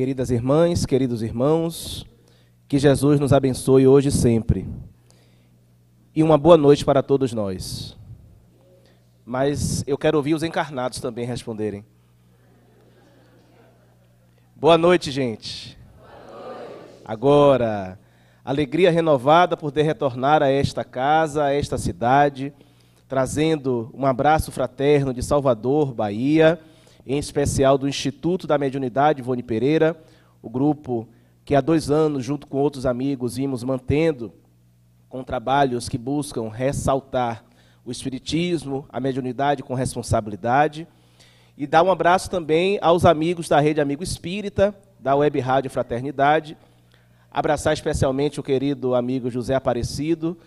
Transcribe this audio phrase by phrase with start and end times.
[0.00, 2.06] Queridas irmãs, queridos irmãos,
[2.66, 4.66] que Jesus nos abençoe hoje e sempre.
[6.16, 7.98] E uma boa noite para todos nós.
[9.26, 11.84] Mas eu quero ouvir os encarnados também responderem.
[14.56, 15.78] Boa noite, gente.
[15.98, 16.72] Boa noite.
[17.04, 18.00] Agora,
[18.42, 22.54] alegria renovada por ter retornar a esta casa, a esta cidade,
[23.06, 26.58] trazendo um abraço fraterno de Salvador, Bahia
[27.12, 30.00] em especial do Instituto da Mediunidade Ivone Pereira,
[30.40, 31.08] o grupo
[31.44, 34.32] que há dois anos, junto com outros amigos, vimos mantendo
[35.08, 37.44] com trabalhos que buscam ressaltar
[37.84, 40.86] o Espiritismo, a mediunidade com responsabilidade.
[41.58, 46.56] E dar um abraço também aos amigos da Rede Amigo Espírita, da Web Rádio Fraternidade.
[47.28, 50.38] Abraçar especialmente o querido amigo José Aparecido,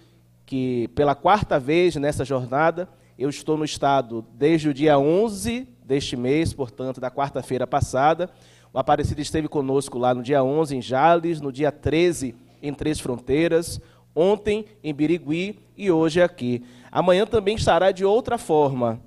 [0.45, 2.87] que pela quarta vez nessa jornada,
[3.19, 8.29] eu estou no estado desde o dia 11 deste mês, portanto, da quarta-feira passada.
[8.73, 12.99] O Aparecido esteve conosco lá no dia 11 em Jales, no dia 13 em Três
[12.99, 13.79] Fronteiras,
[14.15, 16.63] ontem em Birigui e hoje aqui.
[16.91, 18.99] Amanhã também estará de outra forma.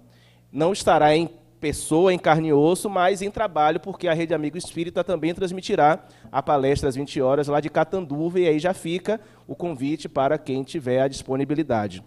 [0.53, 1.29] Não estará em
[1.61, 6.05] pessoa, em carne e osso, mas em trabalho, porque a Rede Amigo Espírita também transmitirá
[6.31, 10.39] a palestra às 20 horas lá de Catanduva, e aí já fica o convite para
[10.39, 12.05] quem tiver a disponibilidade.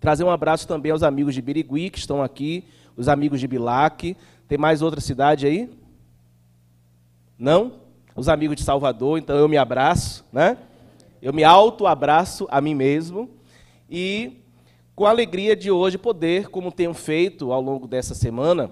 [0.00, 2.64] Trazer um abraço também aos amigos de Birigui, que estão aqui,
[2.98, 4.16] os amigos de Bilac.
[4.48, 5.70] Tem mais outra cidade aí?
[7.38, 7.74] Não?
[8.16, 10.58] Os amigos de Salvador, então eu me abraço, né?
[11.22, 13.30] Eu me auto-abraço a mim mesmo.
[13.88, 14.42] E
[14.96, 18.70] com a alegria de hoje poder, como tenho feito ao longo dessa semana,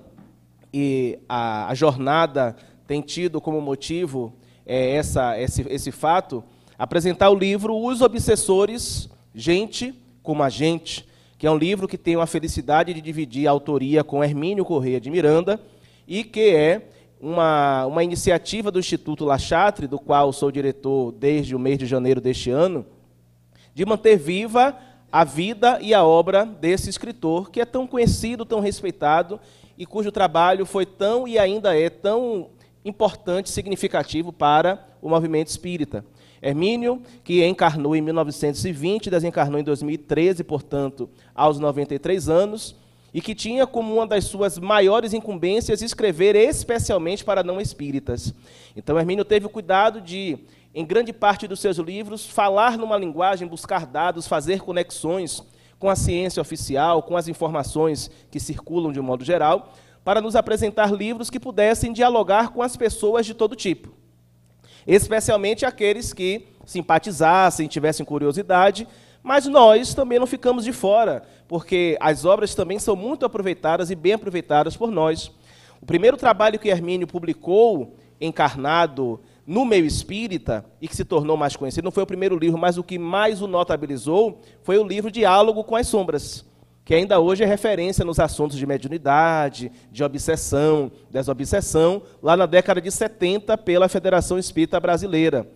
[0.75, 4.33] e a, a jornada tem tido como motivo
[4.67, 6.43] é, essa, esse, esse fato,
[6.77, 11.06] apresentar o livro Os Obsessores, Gente como a Gente,
[11.39, 15.01] que é um livro que tenho a felicidade de dividir a autoria com Hermínio Correia
[15.01, 15.61] de Miranda,
[16.07, 16.89] e que é
[17.21, 21.87] uma, uma iniciativa do Instituto La Chatre, do qual sou diretor desde o mês de
[21.87, 22.87] janeiro deste ano,
[23.75, 24.77] de manter viva
[25.11, 29.41] a vida e a obra desse escritor, que é tão conhecido, tão respeitado,
[29.77, 32.51] e cujo trabalho foi tão e ainda é tão
[32.85, 36.05] importante, significativo para o movimento espírita.
[36.47, 42.77] Hermínio, que encarnou em 1920, desencarnou em 2013, portanto, aos 93 anos,
[43.13, 48.33] e que tinha como uma das suas maiores incumbências escrever especialmente para não espíritas.
[48.77, 50.39] Então, Hermínio teve o cuidado de,
[50.73, 55.43] em grande parte dos seus livros, falar numa linguagem, buscar dados, fazer conexões
[55.81, 59.73] com a ciência oficial, com as informações que circulam de um modo geral,
[60.05, 63.96] para nos apresentar livros que pudessem dialogar com as pessoas de todo tipo
[64.87, 68.87] especialmente aqueles que simpatizassem, tivessem curiosidade,
[69.23, 73.95] mas nós também não ficamos de fora, porque as obras também são muito aproveitadas e
[73.95, 75.33] bem aproveitadas por nós.
[75.81, 81.57] O primeiro trabalho que Hermínio publicou, encarnado no meio espírita, e que se tornou mais
[81.57, 85.11] conhecido, não foi o primeiro livro, mas o que mais o notabilizou, foi o livro
[85.11, 86.45] Diálogo com as Sombras
[86.87, 92.81] que ainda hoje é referência nos assuntos de mediunidade, de obsessão, desobsessão, lá na década
[92.81, 95.51] de 70 pela Federação Espírita Brasileira.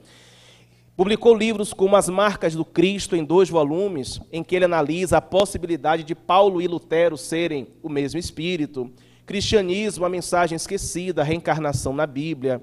[0.96, 5.22] Publicou livros como As Marcas do Cristo, em dois volumes, em que ele analisa a
[5.22, 8.90] possibilidade de Paulo e Lutero serem o mesmo espírito.
[9.24, 12.60] Cristianismo, a mensagem esquecida, a reencarnação na Bíblia.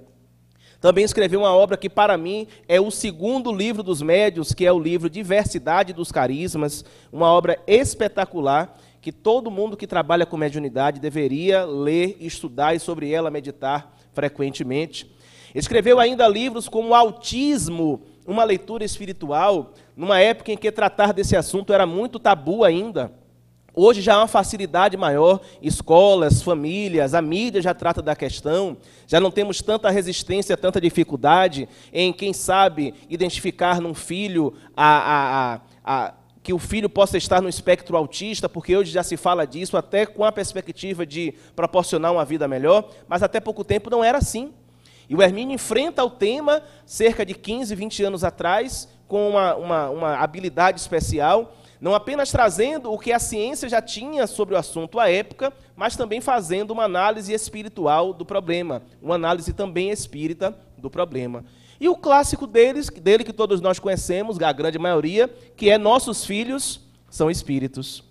[0.79, 4.71] Também escreveu uma obra que, para mim, é o segundo livro dos médios, que é
[4.71, 10.99] o livro Diversidade dos Carismas, uma obra espetacular que todo mundo que trabalha com mediunidade
[10.99, 15.09] deveria ler, estudar e sobre ela meditar frequentemente.
[15.55, 21.71] Escreveu ainda livros como Autismo, uma leitura espiritual, numa época em que tratar desse assunto
[21.71, 23.11] era muito tabu ainda.
[23.79, 29.19] Hoje já há uma facilidade maior, escolas, famílias, a mídia já trata da questão, já
[29.19, 36.13] não temos tanta resistência, tanta dificuldade em, quem sabe, identificar num filho a, a, a,
[36.41, 40.07] que o filho possa estar no espectro autista, porque hoje já se fala disso, até
[40.07, 44.55] com a perspectiva de proporcionar uma vida melhor, mas até pouco tempo não era assim.
[45.07, 49.89] E o Hermínio enfrenta o tema cerca de 15, 20 anos atrás, com uma, uma,
[49.91, 54.99] uma habilidade especial, não apenas trazendo o que a ciência já tinha sobre o assunto
[54.99, 60.89] à época, mas também fazendo uma análise espiritual do problema, uma análise também espírita do
[60.89, 61.45] problema.
[61.79, 66.25] E o clássico deles, dele que todos nós conhecemos, a grande maioria, que é Nossos
[66.25, 68.03] Filhos são Espíritos,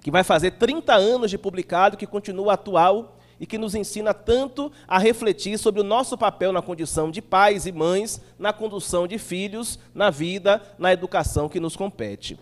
[0.00, 4.70] que vai fazer 30 anos de publicado, que continua atual e que nos ensina tanto
[4.86, 9.18] a refletir sobre o nosso papel na condição de pais e mães, na condução de
[9.18, 12.38] filhos, na vida, na educação que nos compete.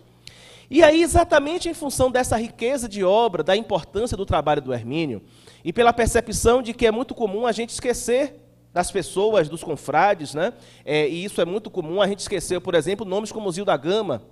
[0.73, 5.21] E aí, exatamente em função dessa riqueza de obra, da importância do trabalho do Hermínio,
[5.63, 8.41] e pela percepção de que é muito comum a gente esquecer
[8.73, 10.51] das pessoas, dos confrades, né?
[10.83, 12.01] É, e isso é muito comum.
[12.01, 14.23] A gente esqueceu, por exemplo, nomes como Zil da Gama,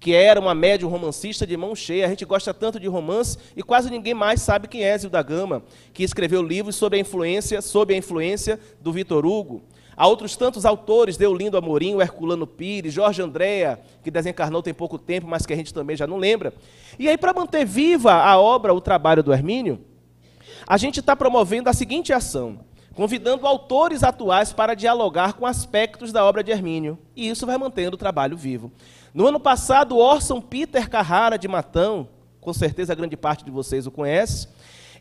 [0.00, 2.06] que era uma médium romancista de mão cheia.
[2.06, 5.22] A gente gosta tanto de romance e quase ninguém mais sabe quem é Zil da
[5.22, 5.62] Gama,
[5.92, 9.62] que escreveu livros sobre a influência, sob a influência do Vitor Hugo.
[10.00, 15.26] Há outros tantos autores, Deolindo Amorim, Herculano Pires, Jorge Andréa, que desencarnou tem pouco tempo,
[15.26, 16.54] mas que a gente também já não lembra.
[16.98, 19.78] E aí, para manter viva a obra, o trabalho do Hermínio,
[20.66, 22.60] a gente está promovendo a seguinte ação
[22.94, 26.98] convidando autores atuais para dialogar com aspectos da obra de Hermínio.
[27.14, 28.72] E isso vai mantendo o trabalho vivo.
[29.12, 32.08] No ano passado, Orson Peter Carrara, de Matão,
[32.40, 34.48] com certeza grande parte de vocês o conhece,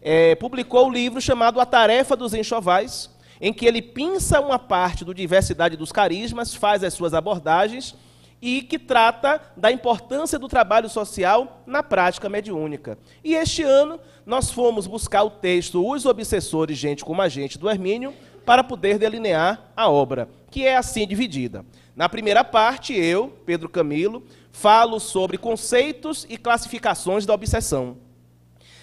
[0.01, 3.09] é, publicou o um livro chamado A Tarefa dos Enxovais,
[3.41, 7.95] em que ele pinça uma parte do Diversidade dos Carismas, faz as suas abordagens
[8.41, 12.97] e que trata da importância do trabalho social na prática mediúnica.
[13.23, 17.69] E este ano nós fomos buscar o texto Os Obsessores, Gente como a Gente, do
[17.69, 18.13] Hermínio,
[18.45, 21.65] para poder delinear a obra, que é assim dividida.
[21.95, 27.97] Na primeira parte, eu, Pedro Camilo, falo sobre conceitos e classificações da obsessão.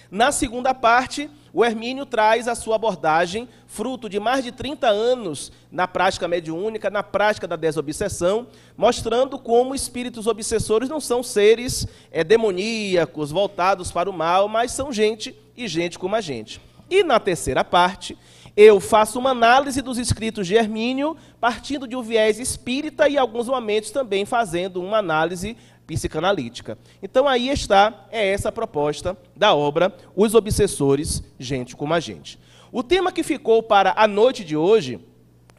[0.09, 5.51] Na segunda parte, o Hermínio traz a sua abordagem, fruto de mais de 30 anos
[5.71, 8.45] na prática mediúnica, na prática da desobsessão,
[8.77, 14.93] mostrando como espíritos obsessores não são seres é, demoníacos, voltados para o mal, mas são
[14.93, 16.61] gente e gente como a gente.
[16.91, 18.15] E na terceira parte,
[18.55, 23.47] eu faço uma análise dos escritos de Hermínio, partindo de um viés espírita e, alguns
[23.47, 25.57] momentos, também fazendo uma análise
[25.87, 26.77] psicanalítica.
[27.01, 32.37] Então aí está, é essa a proposta da obra Os Obsessores, Gente como a Gente.
[32.71, 34.99] O tema que ficou para a noite de hoje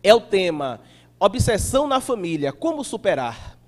[0.02, 0.80] é o tema
[1.18, 3.58] Obsessão na Família, como superar.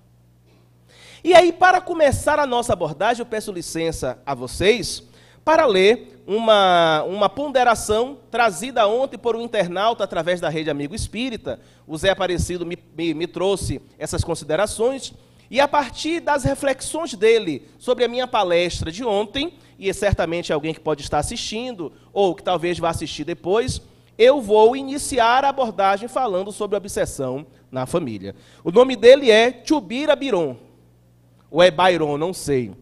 [1.25, 5.03] E aí, para começar a nossa abordagem, eu peço licença a vocês
[5.45, 11.59] para ler uma, uma ponderação trazida ontem por um internauta através da Rede Amigo Espírita.
[11.87, 15.13] O Zé Aparecido me, me, me trouxe essas considerações.
[15.51, 20.73] E a partir das reflexões dele sobre a minha palestra de ontem, e certamente alguém
[20.73, 23.83] que pode estar assistindo, ou que talvez vá assistir depois,
[24.17, 28.37] eu vou iniciar a abordagem falando sobre obsessão na família.
[28.63, 30.57] O nome dele é Chubira Biron,
[31.51, 32.73] ou é Byron, não sei.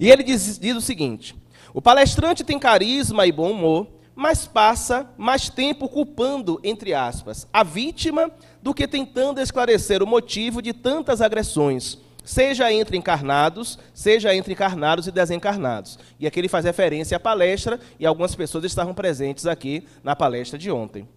[0.00, 1.36] E ele diz, diz o seguinte:
[1.74, 7.62] o palestrante tem carisma e bom humor, mas passa mais tempo culpando, entre aspas, a
[7.62, 8.30] vítima
[8.62, 15.06] do que tentando esclarecer o motivo de tantas agressões, seja entre encarnados, seja entre encarnados
[15.06, 15.98] e desencarnados.
[16.20, 20.58] E aqui ele faz referência à palestra, e algumas pessoas estavam presentes aqui na palestra
[20.58, 21.08] de ontem.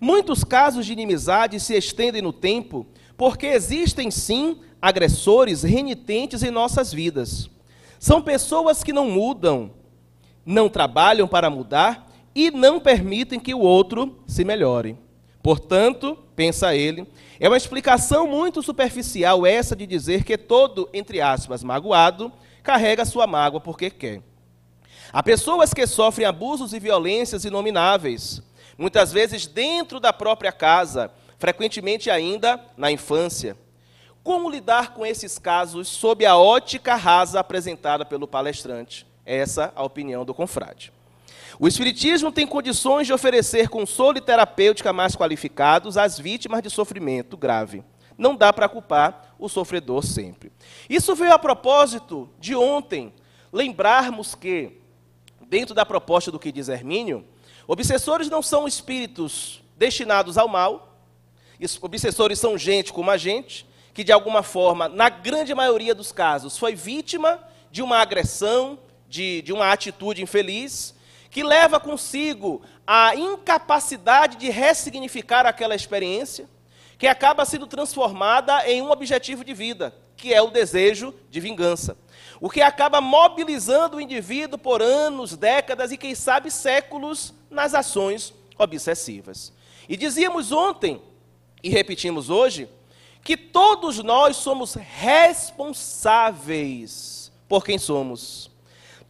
[0.00, 2.86] Muitos casos de inimizade se estendem no tempo
[3.16, 7.48] porque existem sim agressores renitentes em nossas vidas.
[7.98, 9.70] São pessoas que não mudam,
[10.44, 14.98] não trabalham para mudar e não permitem que o outro se melhore.
[15.44, 17.06] Portanto, pensa ele,
[17.38, 22.32] é uma explicação muito superficial essa de dizer que todo, entre aspas, magoado,
[22.62, 24.22] carrega sua mágoa porque quer.
[25.12, 28.42] Há pessoas que sofrem abusos e violências inomináveis,
[28.78, 33.54] muitas vezes dentro da própria casa, frequentemente ainda na infância.
[34.22, 39.06] Como lidar com esses casos sob a ótica rasa apresentada pelo palestrante?
[39.26, 40.90] Essa a opinião do confrade.
[41.58, 47.36] O Espiritismo tem condições de oferecer consolo e terapêutica mais qualificados às vítimas de sofrimento
[47.36, 47.84] grave.
[48.18, 50.52] Não dá para culpar o sofredor sempre.
[50.88, 53.12] Isso veio a propósito de ontem,
[53.52, 54.80] lembrarmos que,
[55.48, 57.24] dentro da proposta do que diz Hermínio,
[57.66, 60.98] obsessores não são espíritos destinados ao mal,
[61.80, 66.58] obsessores são gente como a gente, que de alguma forma, na grande maioria dos casos,
[66.58, 67.38] foi vítima
[67.70, 68.78] de uma agressão,
[69.08, 70.93] de, de uma atitude infeliz,
[71.34, 76.48] que leva consigo a incapacidade de ressignificar aquela experiência,
[76.96, 81.98] que acaba sendo transformada em um objetivo de vida, que é o desejo de vingança.
[82.40, 88.32] O que acaba mobilizando o indivíduo por anos, décadas e, quem sabe, séculos nas ações
[88.56, 89.52] obsessivas.
[89.88, 91.02] E dizíamos ontem,
[91.64, 92.68] e repetimos hoje,
[93.24, 98.53] que todos nós somos responsáveis por quem somos.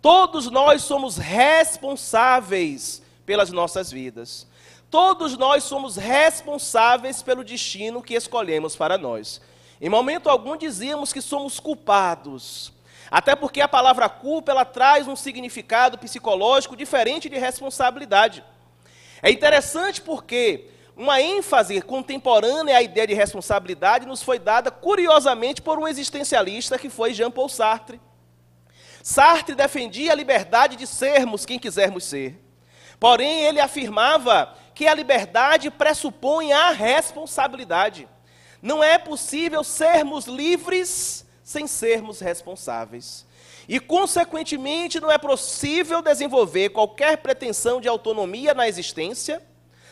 [0.04, 4.46] Todos nós somos responsáveis pelas nossas vidas.
[4.90, 9.40] Todos nós somos responsáveis pelo destino que escolhemos para nós.
[9.80, 12.70] Em momento algum dizíamos que somos culpados.
[13.10, 18.44] Até porque a palavra culpa ela traz um significado psicológico diferente de responsabilidade.
[19.22, 25.78] É interessante porque uma ênfase contemporânea à ideia de responsabilidade nos foi dada curiosamente por
[25.78, 27.98] um existencialista que foi Jean Paul Sartre.
[29.06, 32.40] Sartre defendia a liberdade de sermos quem quisermos ser.
[32.98, 38.08] Porém, ele afirmava que a liberdade pressupõe a responsabilidade.
[38.62, 43.26] Não é possível sermos livres sem sermos responsáveis.
[43.68, 49.42] E, consequentemente, não é possível desenvolver qualquer pretensão de autonomia na existência,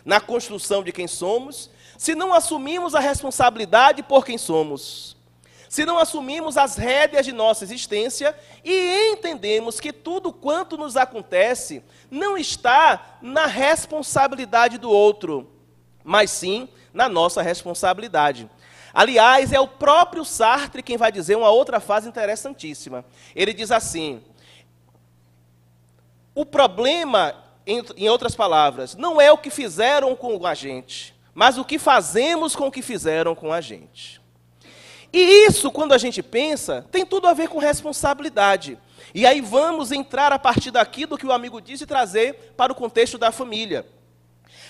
[0.07, 5.19] na construção de quem somos, se não assumimos a responsabilidade por quem somos.
[5.73, 11.83] Se não assumimos as rédeas de nossa existência e entendemos que tudo quanto nos acontece
[12.11, 15.51] não está na responsabilidade do outro,
[16.05, 18.51] mas sim na nossa responsabilidade.
[18.93, 23.03] Aliás, é o próprio Sartre quem vai dizer uma outra frase interessantíssima.
[23.35, 24.23] Ele diz assim:
[26.35, 27.35] o problema,
[27.67, 32.55] em, outras palavras, não é o que fizeram com a gente, mas o que fazemos
[32.55, 34.22] com o que fizeram com a gente.
[35.13, 38.79] E isso, quando a gente pensa, tem tudo a ver com responsabilidade.
[39.15, 42.75] E aí vamos entrar a partir daqui do que o amigo disse trazer para o
[42.75, 43.87] contexto da família.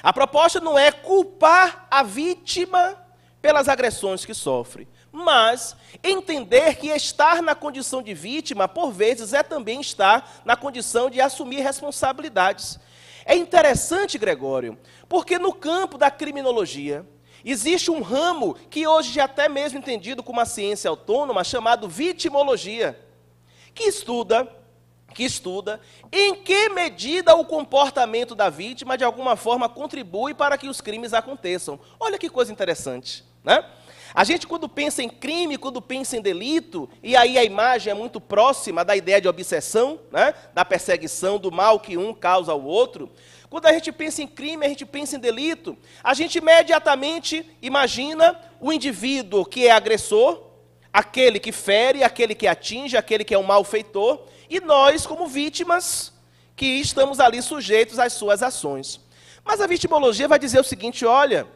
[0.02, 2.98] A proposta não é culpar a vítima
[3.40, 9.42] pelas agressões que sofre, mas entender que estar na condição de vítima, por vezes, é
[9.44, 12.80] também estar na condição de assumir responsabilidades.
[13.24, 14.76] É interessante, Gregório,
[15.08, 17.06] porque no campo da criminologia,
[17.44, 22.98] existe um ramo que hoje é até mesmo entendido como uma ciência autônoma, chamado vitimologia,
[23.74, 24.48] que estuda
[25.12, 25.80] que estuda
[26.10, 31.12] em que medida o comportamento da vítima de alguma forma contribui para que os crimes
[31.12, 31.78] aconteçam.
[32.00, 33.24] Olha que coisa interessante.
[33.44, 33.64] Né?
[34.14, 37.94] A gente, quando pensa em crime, quando pensa em delito, e aí a imagem é
[37.94, 40.34] muito próxima da ideia de obsessão, né?
[40.52, 43.10] da perseguição, do mal que um causa ao outro.
[43.52, 48.40] Quando a gente pensa em crime, a gente pensa em delito, a gente imediatamente imagina
[48.58, 50.42] o indivíduo que é agressor,
[50.90, 56.14] aquele que fere, aquele que atinge, aquele que é um malfeitor, e nós, como vítimas,
[56.56, 58.98] que estamos ali sujeitos às suas ações.
[59.44, 61.46] Mas a vitimologia vai dizer o seguinte: olha.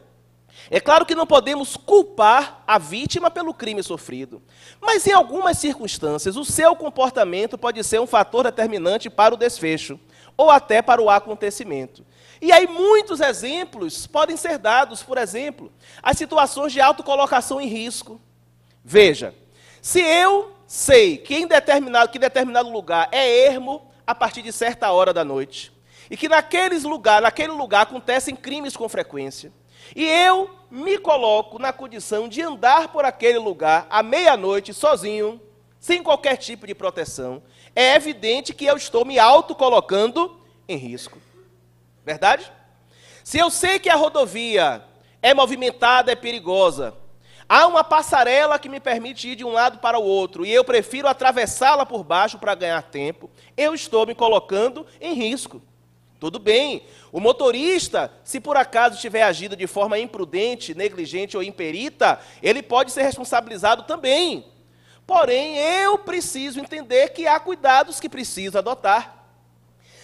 [0.71, 4.41] É claro que não podemos culpar a vítima pelo crime sofrido,
[4.81, 9.99] mas em algumas circunstâncias o seu comportamento pode ser um fator determinante para o desfecho
[10.37, 12.05] ou até para o acontecimento.
[12.39, 15.71] E aí muitos exemplos podem ser dados, por exemplo,
[16.03, 18.21] as situações de autocolocação em risco.
[18.83, 19.33] Veja,
[19.81, 24.91] se eu sei que em determinado, que determinado lugar é ermo a partir de certa
[24.91, 25.73] hora da noite,
[26.09, 29.51] e que naqueles lugar, naquele lugar acontecem crimes com frequência,
[29.95, 35.41] e eu me coloco na condição de andar por aquele lugar à meia-noite sozinho,
[35.79, 37.41] sem qualquer tipo de proteção,
[37.77, 40.35] é evidente que eu estou me autocolocando
[40.67, 41.19] em risco.
[42.03, 42.51] Verdade?
[43.23, 44.83] Se eu sei que a rodovia
[45.21, 46.95] é movimentada, é perigosa,
[47.47, 50.63] há uma passarela que me permite ir de um lado para o outro e eu
[50.63, 55.61] prefiro atravessá-la por baixo para ganhar tempo, eu estou me colocando em risco.
[56.19, 56.81] Tudo bem.
[57.11, 62.91] O motorista, se por acaso tiver agido de forma imprudente, negligente ou imperita, ele pode
[62.91, 64.43] ser responsabilizado também.
[65.07, 69.25] Porém, eu preciso entender que há cuidados que preciso adotar.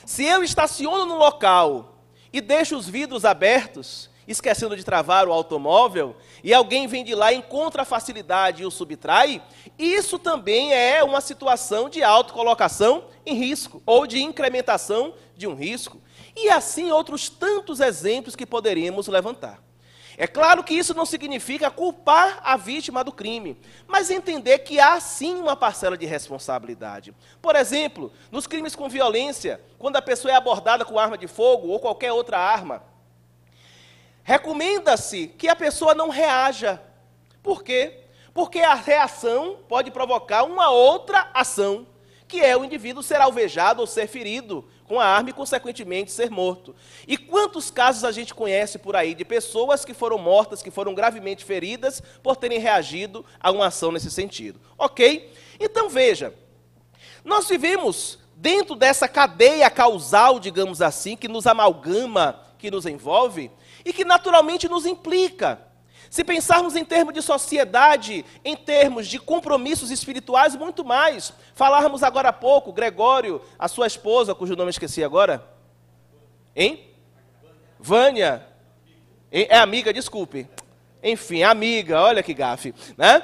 [0.06, 1.98] Se eu estaciono no local
[2.32, 7.34] e deixo os vidros abertos, esquecendo de travar o automóvel, e alguém vem de lá,
[7.34, 9.44] encontra facilidade e o subtrai,
[9.78, 16.02] isso também é uma situação de autocolocação em risco, ou de incrementação de um risco.
[16.34, 19.62] E assim outros tantos exemplos que poderíamos levantar.
[20.18, 25.00] É claro que isso não significa culpar a vítima do crime, mas entender que há
[25.00, 27.14] sim uma parcela de responsabilidade.
[27.42, 31.68] Por exemplo, nos crimes com violência, quando a pessoa é abordada com arma de fogo
[31.70, 32.84] ou qualquer outra arma,
[34.24, 36.80] recomenda-se que a pessoa não reaja.
[37.42, 38.02] Por quê?
[38.34, 41.88] Porque a reação pode provocar uma outra ação,
[42.28, 46.30] que é o indivíduo ser alvejado ou ser ferido com a arma e, consequentemente, ser
[46.30, 46.76] morto.
[47.08, 50.94] E quantos casos a gente conhece por aí de pessoas que foram mortas, que foram
[50.94, 54.60] gravemente feridas por terem reagido a uma ação nesse sentido?
[54.78, 55.32] Ok?
[55.60, 56.34] Então veja,
[57.24, 63.52] nós vivemos dentro dessa cadeia causal, digamos assim, que nos amalgama, que nos envolve
[63.86, 65.73] e que naturalmente nos implica.
[66.14, 71.34] Se pensarmos em termos de sociedade, em termos de compromissos espirituais, muito mais.
[71.56, 75.44] Falarmos agora há pouco, Gregório, a sua esposa, cujo nome esqueci agora.
[76.56, 76.88] Hein?
[77.80, 78.46] Vânia.
[79.32, 80.48] É amiga, desculpe.
[81.02, 82.76] Enfim, amiga, olha que gafe.
[82.96, 83.24] Né?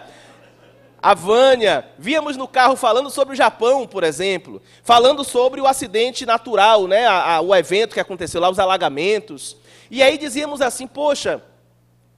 [0.99, 6.25] A Vânia, víamos no carro falando sobre o Japão, por exemplo, falando sobre o acidente
[6.25, 9.55] natural, né, a, a, o evento que aconteceu lá, os alagamentos.
[9.91, 11.43] E aí dizíamos assim, poxa,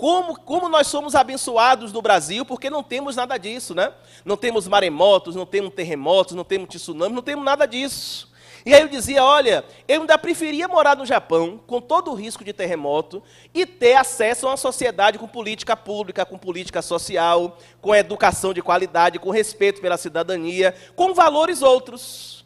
[0.02, 3.94] como, como nós somos abençoados no Brasil, porque não temos nada disso, né?
[4.26, 8.28] Não temos maremotos, não temos terremotos, não temos tsunami, não temos nada disso.
[8.66, 12.44] E aí eu dizia: olha, eu ainda preferia morar no Japão, com todo o risco
[12.44, 13.22] de terremoto,
[13.54, 18.62] e ter acesso a uma sociedade com política pública, com política social, com educação de
[18.64, 22.44] qualidade, com respeito pela cidadania, com valores outros.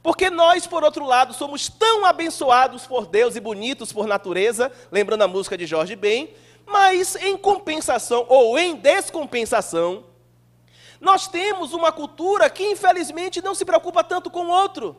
[0.00, 5.22] Porque nós, por outro lado, somos tão abençoados por Deus e bonitos por natureza, lembrando
[5.22, 6.28] a música de Jorge Ben,
[6.66, 10.04] mas em compensação ou em descompensação,
[11.00, 14.96] nós temos uma cultura que infelizmente não se preocupa tanto com o outro.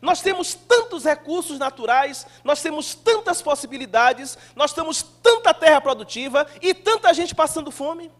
[0.00, 6.72] Nós temos tantos recursos naturais, nós temos tantas possibilidades, nós temos tanta terra produtiva e
[6.72, 8.10] tanta gente passando fome.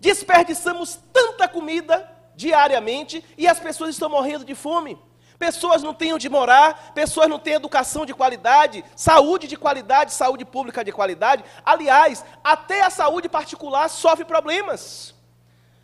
[0.00, 4.98] Desperdiçamos tanta comida diariamente e as pessoas estão morrendo de fome.
[5.38, 10.44] Pessoas não têm onde morar, pessoas não têm educação de qualidade, saúde de qualidade, saúde
[10.44, 11.44] pública de qualidade.
[11.64, 15.14] Aliás, até a saúde particular sofre problemas.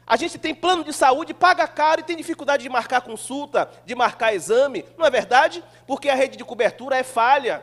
[0.06, 3.94] A gente tem plano de saúde, paga caro e tem dificuldade de marcar consulta, de
[3.94, 5.62] marcar exame, não é verdade?
[5.86, 7.62] Porque a rede de cobertura é falha.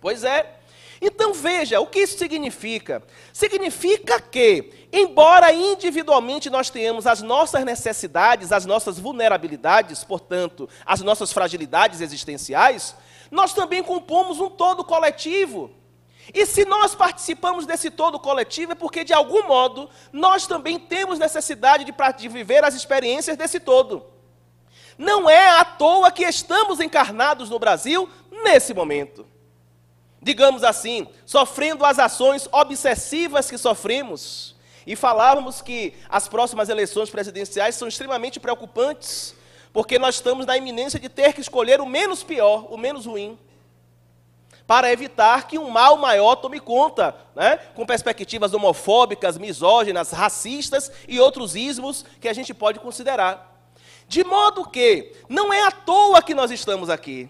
[0.00, 0.60] Pois é.
[1.06, 3.02] Então veja, o que isso significa?
[3.30, 11.30] Significa que, embora individualmente nós tenhamos as nossas necessidades, as nossas vulnerabilidades, portanto, as nossas
[11.30, 12.96] fragilidades existenciais,
[13.30, 15.70] nós também compomos um todo coletivo.
[16.32, 21.18] E se nós participamos desse todo coletivo, é porque, de algum modo, nós também temos
[21.18, 24.06] necessidade de, de viver as experiências desse todo.
[24.96, 28.08] Não é à toa que estamos encarnados no Brasil
[28.42, 29.33] nesse momento.
[30.24, 34.56] Digamos assim, sofrendo as ações obsessivas que sofremos.
[34.86, 39.34] E falávamos que as próximas eleições presidenciais são extremamente preocupantes,
[39.70, 43.38] porque nós estamos na iminência de ter que escolher o menos pior, o menos ruim
[44.66, 47.58] para evitar que um mal maior tome conta, né?
[47.74, 53.60] com perspectivas homofóbicas, misóginas, racistas e outros ismos que a gente pode considerar.
[54.08, 57.28] De modo que não é à toa que nós estamos aqui.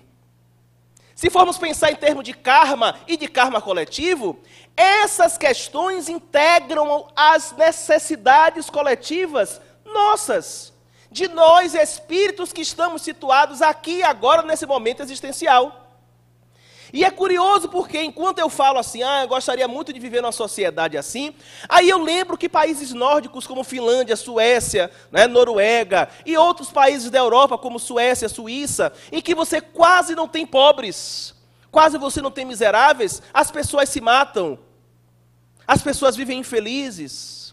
[1.24, 4.38] Se formos pensar em termos de karma e de karma coletivo,
[4.76, 10.74] essas questões integram as necessidades coletivas nossas,
[11.10, 15.83] de nós espíritos que estamos situados aqui agora nesse momento existencial.
[16.94, 20.30] E é curioso porque enquanto eu falo assim, ah, eu gostaria muito de viver numa
[20.30, 21.34] sociedade assim,
[21.68, 27.18] aí eu lembro que países nórdicos como Finlândia, Suécia, né, Noruega e outros países da
[27.18, 31.34] Europa como Suécia, Suíça, em que você quase não tem pobres,
[31.68, 34.56] quase você não tem miseráveis, as pessoas se matam,
[35.66, 37.52] as pessoas vivem infelizes,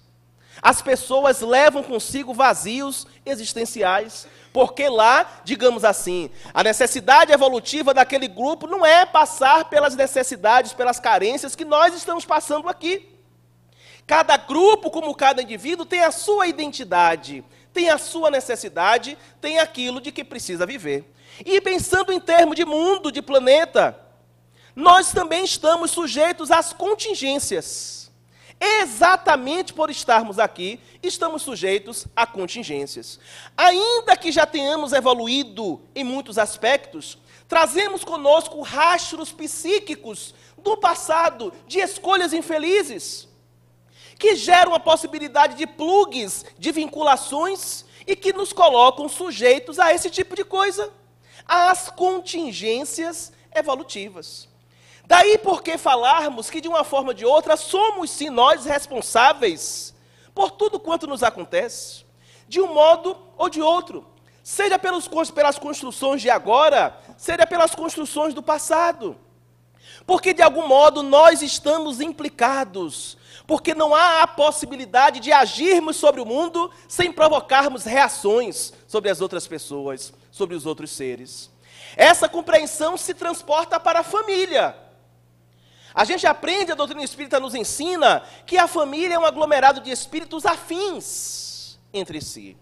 [0.62, 4.28] as pessoas levam consigo vazios existenciais.
[4.54, 11.00] Porque lá, digamos assim, a necessidade evolutiva daquele grupo não é passar pelas necessidades, pelas
[11.00, 13.08] carências que nós estamos passando aqui.
[14.06, 20.02] Cada grupo, como cada indivíduo, tem a sua identidade, tem a sua necessidade, tem aquilo
[20.02, 21.10] de que precisa viver.
[21.46, 23.98] E pensando em termos de mundo, de planeta,
[24.76, 28.12] nós também estamos sujeitos às contingências.
[28.60, 33.20] Exatamente por estarmos aqui, estamos sujeitos a contingências.
[33.58, 41.80] Ainda que já tenhamos evoluído em muitos aspectos, trazemos conosco rastros psíquicos do passado, de
[41.80, 43.28] escolhas infelizes,
[44.18, 50.10] que geram a possibilidade de plugs, de vinculações e que nos colocam sujeitos a esse
[50.10, 50.92] tipo de coisa,
[51.46, 54.48] às contingências evolutivas.
[55.06, 59.91] Daí porque falarmos que, de uma forma ou de outra, somos sim nós responsáveis
[60.34, 62.06] por tudo quanto nos acontece,
[62.48, 64.06] de um modo ou de outro,
[64.44, 69.18] seja pelos, pelas construções de agora, seja pelas construções do passado.
[70.06, 76.22] Porque, de algum modo, nós estamos implicados, porque não há a possibilidade de agirmos sobre
[76.22, 81.52] o mundo sem provocarmos reações sobre as outras pessoas, sobre os outros seres.
[81.96, 84.76] Essa compreensão se transporta para a família.
[85.94, 89.92] A gente aprende, a doutrina espírita nos ensina que a família é um aglomerado de
[89.92, 92.56] espíritos afins entre si.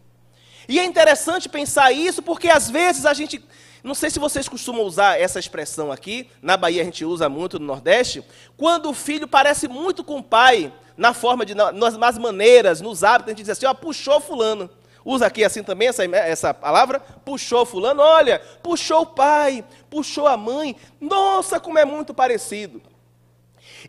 [0.68, 3.44] E é interessante pensar isso porque às vezes a gente,
[3.84, 7.60] não sei se vocês costumam usar essa expressão aqui, na Bahia a gente usa muito
[7.60, 8.24] no Nordeste,
[8.58, 13.04] quando o filho parece muito com o pai, na forma de, nas, nas maneiras, nos
[13.04, 14.70] hábitos, a gente diz assim, ó, puxou fulano.
[15.06, 20.36] Usa aqui assim também essa, essa palavra, puxou fulano, olha, puxou o pai, puxou a
[20.36, 22.82] mãe, nossa, como é muito parecido.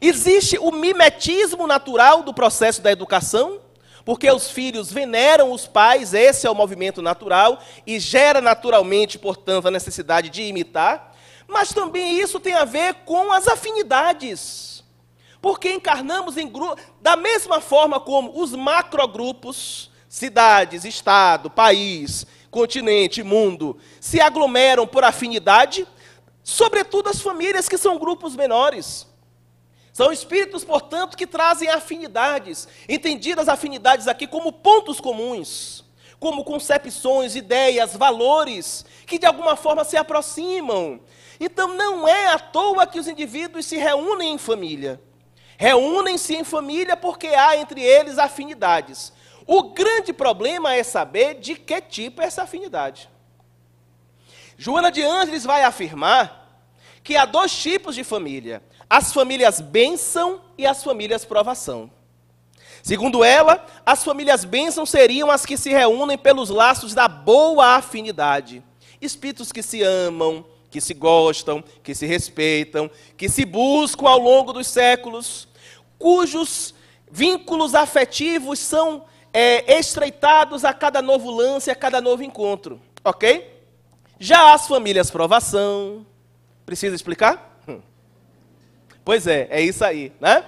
[0.00, 3.60] Existe o mimetismo natural do processo da educação,
[4.04, 9.68] porque os filhos veneram os pais, esse é o movimento natural, e gera naturalmente, portanto,
[9.68, 11.14] a necessidade de imitar,
[11.46, 14.84] mas também isso tem a ver com as afinidades.
[15.40, 23.78] Porque encarnamos em grupos, da mesma forma como os macrogrupos, cidades, estado, país, continente, mundo,
[24.00, 25.86] se aglomeram por afinidade,
[26.42, 29.06] sobretudo as famílias que são grupos menores.
[29.92, 35.84] São espíritos, portanto, que trazem afinidades, entendidas afinidades aqui como pontos comuns,
[36.18, 41.00] como concepções, ideias, valores, que de alguma forma se aproximam.
[41.40, 45.00] Então não é à toa que os indivíduos se reúnem em família.
[45.56, 49.12] Reúnem-se em família porque há entre eles afinidades.
[49.46, 53.10] O grande problema é saber de que tipo é essa afinidade.
[54.56, 56.62] Joana de Ângeles vai afirmar
[57.02, 61.88] que há dois tipos de família: as famílias bênção e as famílias provação.
[62.82, 68.64] Segundo ela, as famílias bênção seriam as que se reúnem pelos laços da boa afinidade.
[69.00, 74.52] Espíritos que se amam, que se gostam, que se respeitam, que se buscam ao longo
[74.52, 75.46] dos séculos,
[75.96, 76.74] cujos
[77.08, 82.80] vínculos afetivos são é, estreitados a cada novo lance, a cada novo encontro.
[83.04, 83.62] Ok?
[84.18, 86.04] Já as famílias provação.
[86.66, 87.49] Precisa explicar?
[89.04, 90.44] Pois é, é isso aí, né?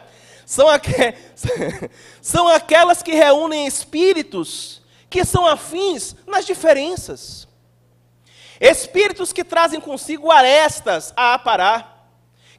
[0.47, 0.91] São, aqu...
[2.21, 7.47] são aquelas que reúnem espíritos que são afins nas diferenças.
[8.61, 12.09] Espíritos que trazem consigo arestas a aparar,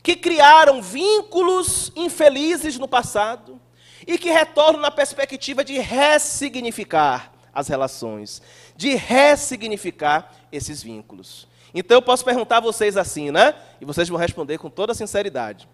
[0.03, 3.59] que criaram vínculos infelizes no passado,
[4.05, 8.41] e que retornam na perspectiva de ressignificar as relações,
[8.75, 11.47] de ressignificar esses vínculos.
[11.73, 13.55] Então eu posso perguntar a vocês assim, né?
[13.79, 15.67] E vocês vão responder com toda sinceridade.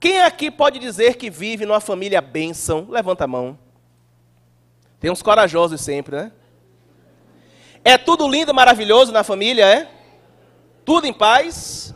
[0.00, 2.86] Quem aqui pode dizer que vive numa família bênção?
[2.88, 3.58] Levanta a mão.
[5.00, 6.32] Tem uns corajosos sempre, né?
[7.84, 9.88] É tudo lindo, maravilhoso na família, é?
[10.84, 11.94] Tudo em paz?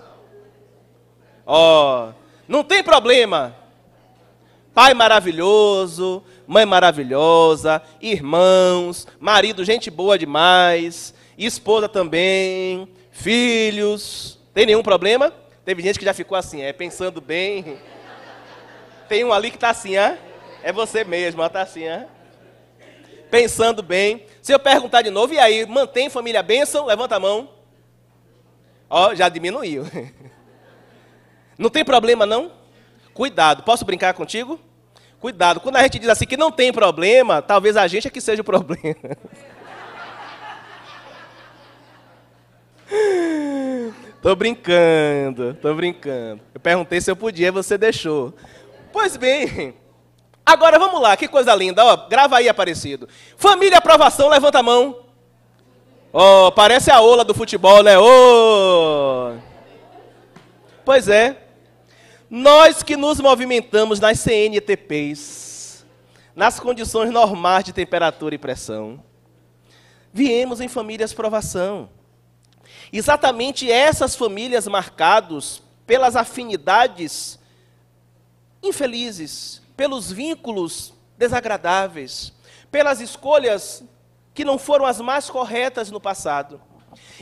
[1.45, 2.13] Ó, oh,
[2.49, 3.57] não tem problema.
[4.75, 14.39] Pai maravilhoso, mãe maravilhosa, irmãos, marido, gente boa demais, esposa também, filhos.
[14.55, 15.33] Tem nenhum problema?
[15.65, 17.79] Teve gente que já ficou assim, é pensando bem.
[19.13, 19.95] Tem um ali que está assim?
[19.95, 21.83] É você mesmo, está assim?
[23.31, 24.25] Pensando bem.
[24.41, 26.87] Se eu perguntar de novo, e aí, mantém família bênção?
[26.87, 27.51] Levanta a mão.
[28.89, 29.85] Ó, já diminuiu.
[31.59, 32.53] Não tem problema não?
[33.13, 34.59] Cuidado, posso brincar contigo?
[35.21, 38.19] Cuidado, quando a gente diz assim que não tem problema, talvez a gente é que
[38.19, 38.97] seja o problema.
[44.23, 46.41] tô brincando, tô brincando.
[46.55, 48.33] Eu perguntei se eu podia, você deixou.
[48.93, 49.75] Pois bem,
[50.45, 53.09] agora vamos lá, que coisa linda, ó, grava aí, Aparecido.
[53.39, 55.07] Família aprovação, levanta a mão.
[56.13, 57.99] Ó, oh, parece a ola do futebol, né?
[57.99, 59.35] Oh.
[60.85, 61.39] Pois é,
[62.29, 65.87] nós que nos movimentamos nas CNTPs,
[66.37, 69.03] nas condições normais de temperatura e pressão,
[70.13, 71.89] viemos em famílias provação.
[72.93, 77.39] Exatamente essas famílias marcadas pelas afinidades
[78.63, 82.33] infelizes, pelos vínculos desagradáveis,
[82.71, 83.83] pelas escolhas
[84.35, 86.61] que não foram as mais corretas no passado.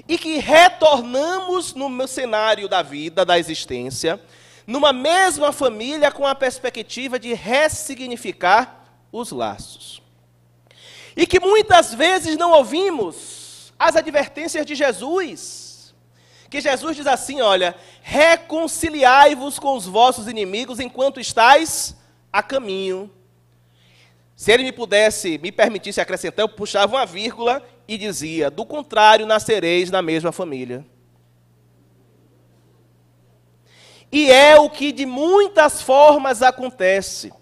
[0.06, 4.20] E que retornamos no cenário da vida, da existência,
[4.66, 10.02] numa mesma família com a perspectiva de ressignificar os laços.
[11.16, 15.69] E que muitas vezes não ouvimos as advertências de Jesus.
[16.50, 21.96] Que Jesus diz assim: olha, reconciliai-vos com os vossos inimigos enquanto estáis
[22.32, 23.10] a caminho.
[24.34, 29.26] Se ele me pudesse, me permitisse acrescentar, eu puxava uma vírgula e dizia: do contrário,
[29.26, 30.84] nascereis na mesma família.
[34.10, 37.32] E é o que de muitas formas acontece.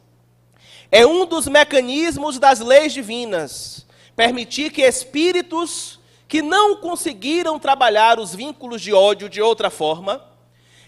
[0.91, 5.98] É um dos mecanismos das leis divinas permitir que espíritos
[6.29, 10.23] que não conseguiram trabalhar os vínculos de ódio de outra forma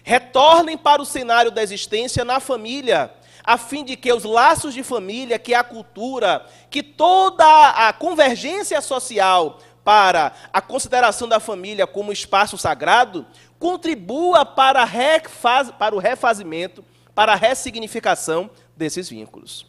[0.03, 4.83] retornem para o cenário da existência na família, a fim de que os laços de
[4.83, 12.11] família, que a cultura, que toda a convergência social para a consideração da família como
[12.11, 13.25] espaço sagrado,
[13.57, 16.83] contribua para, refaz, para o refazimento,
[17.15, 19.65] para a ressignificação desses vínculos.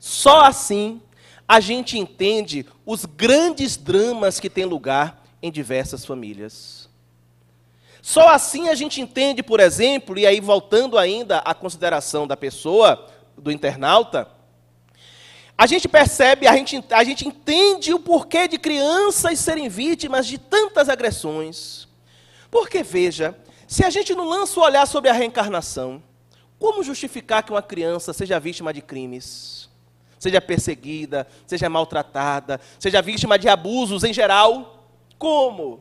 [0.00, 1.00] Só assim
[1.48, 6.88] a gente entende os grandes dramas que têm lugar em diversas famílias.
[8.02, 13.08] Só assim a gente entende, por exemplo, e aí voltando ainda à consideração da pessoa,
[13.36, 14.28] do internauta,
[15.58, 20.36] a gente percebe, a gente, a gente entende o porquê de crianças serem vítimas de
[20.36, 21.88] tantas agressões,
[22.50, 26.02] porque, veja, se a gente não lança o olhar sobre a reencarnação,
[26.58, 29.65] como justificar que uma criança seja vítima de crimes?
[30.26, 34.90] Seja perseguida, seja maltratada, seja vítima de abusos em geral?
[35.16, 35.80] Como?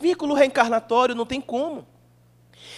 [0.00, 1.86] Vínculo reencarnatório não tem como.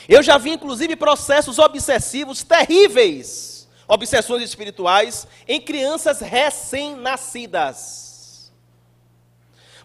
[0.09, 8.53] Eu já vi, inclusive, processos obsessivos terríveis, obsessões espirituais, em crianças recém-nascidas.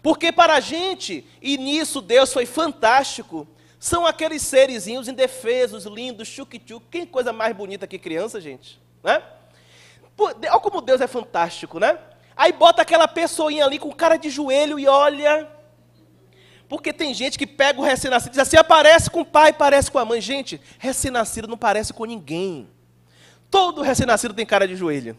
[0.02, 3.46] Porque para a gente, e nisso Deus foi fantástico,
[3.78, 6.86] são aqueles serizinhos indefesos, lindos, chuque-chuque.
[6.90, 8.82] Que coisa mais bonita que criança, gente.
[9.00, 9.22] Né?
[10.18, 11.98] Olha como Deus é fantástico, né?
[12.36, 15.48] Aí bota aquela pessoinha ali com cara de joelho e olha.
[16.68, 19.90] Porque tem gente que pega o recém-nascido e diz assim: aparece com o pai, parece
[19.90, 20.20] com a mãe.
[20.20, 22.68] Gente, recém-nascido não parece com ninguém.
[23.50, 25.16] Todo recém-nascido tem cara de joelho.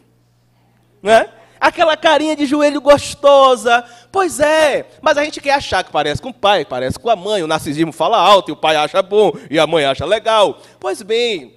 [1.02, 1.28] Né?
[1.58, 3.82] Aquela carinha de joelho gostosa.
[4.12, 7.16] Pois é, mas a gente quer achar que parece com o pai, parece com a
[7.16, 7.42] mãe.
[7.42, 10.60] O narcisismo fala alto e o pai acha bom e a mãe acha legal.
[10.78, 11.56] Pois bem,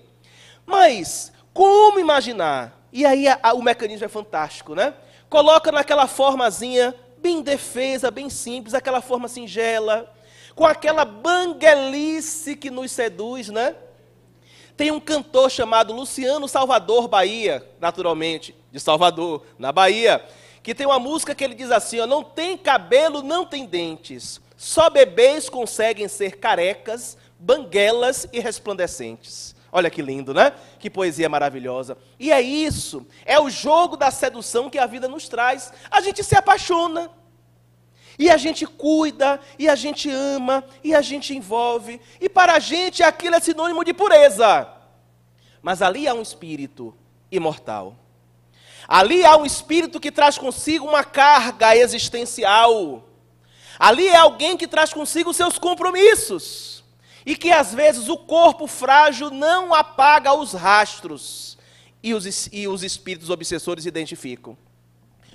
[0.66, 2.79] mas como imaginar?
[2.92, 4.94] E aí a, a, o mecanismo é fantástico, né?
[5.30, 10.12] Coloca naquela formazinha bem defesa, bem simples, aquela forma singela,
[10.56, 13.76] com aquela banguelice que nos seduz, né?
[14.76, 20.26] Tem um cantor chamado Luciano Salvador Bahia, naturalmente, de Salvador, na Bahia,
[20.64, 24.40] que tem uma música que ele diz assim: ó, não tem cabelo, não tem dentes,
[24.56, 29.56] só bebês conseguem ser carecas, banguelas e resplandecentes.
[29.72, 30.54] Olha que lindo, né?
[30.80, 31.98] Que poesia maravilhosa.
[32.20, 35.72] E é isso, é o jogo da sedução que a vida nos traz.
[35.92, 37.12] A gente se apaixona,
[38.18, 42.60] e a gente cuida, e a gente ama, e a gente envolve, e para a
[42.60, 44.68] gente aquilo é sinônimo de pureza.
[45.62, 46.94] Mas ali há um espírito
[47.32, 47.96] imortal.
[48.88, 53.08] Ali há um espírito que traz consigo uma carga existencial.
[53.78, 56.79] Ali é alguém que traz consigo seus compromissos.
[57.30, 61.60] E que às vezes o corpo frágil não apaga os rastros.
[62.02, 64.58] E os, e os espíritos obsessores identificam.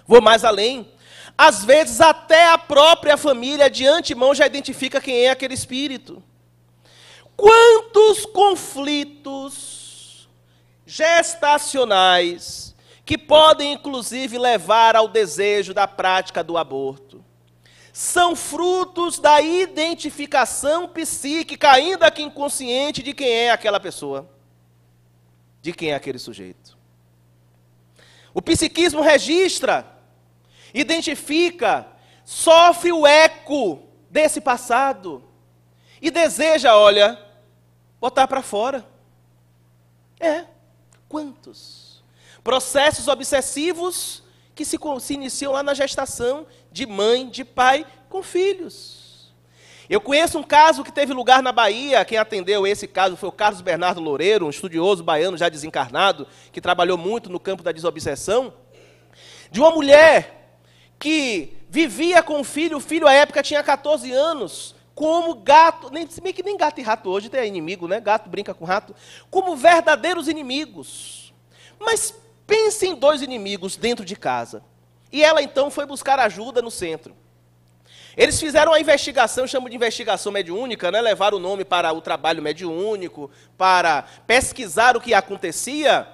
[0.05, 0.91] Vou mais além.
[1.39, 6.21] Às vezes, até a própria família de antemão já identifica quem é aquele espírito.
[7.37, 10.29] Quantos conflitos
[10.85, 17.24] gestacionais que podem inclusive levar ao desejo da prática do aborto.
[17.97, 24.29] São frutos da identificação psíquica, ainda que inconsciente, de quem é aquela pessoa,
[25.63, 26.77] de quem é aquele sujeito.
[28.35, 29.87] O psiquismo registra,
[30.75, 31.87] identifica,
[32.25, 35.23] sofre o eco desse passado
[36.03, 37.17] e deseja, olha,
[38.01, 38.85] botar para fora.
[40.19, 40.47] É,
[41.09, 42.03] quantos?
[42.43, 44.24] Processos obsessivos
[44.55, 44.79] que se,
[45.31, 49.33] se lá na gestação de mãe, de pai com filhos.
[49.89, 53.33] Eu conheço um caso que teve lugar na Bahia, quem atendeu esse caso foi o
[53.33, 58.55] Carlos Bernardo Loureiro, um estudioso baiano já desencarnado, que trabalhou muito no campo da desobsessão,
[59.51, 60.59] de uma mulher
[60.99, 66.09] que vivia com o filho, o filho à época tinha 14 anos, como gato, nem,
[66.09, 68.01] se bem que nem gato e rato hoje tem inimigo, né?
[68.01, 68.95] Gato brinca com rato,
[69.31, 71.35] como verdadeiros inimigos.
[71.79, 72.15] Mas
[72.47, 74.63] Pense em dois inimigos dentro de casa.
[75.11, 77.15] E ela então foi buscar ajuda no centro.
[78.17, 81.01] Eles fizeram a investigação, chamo de investigação mediúnica, né?
[81.01, 86.07] levaram o nome para o trabalho mediúnico, para pesquisar o que acontecia.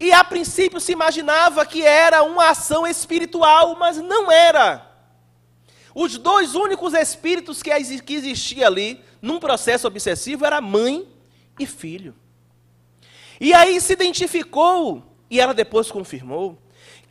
[0.00, 4.84] E a princípio se imaginava que era uma ação espiritual, mas não era.
[5.94, 11.06] Os dois únicos espíritos que existiam ali, num processo obsessivo, era mãe
[11.58, 12.14] e filho.
[13.40, 16.58] E aí se identificou e ela depois confirmou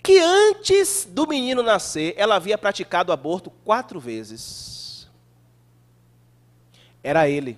[0.02, 5.08] que antes do menino nascer, ela havia praticado aborto quatro vezes.
[7.04, 7.58] Era ele,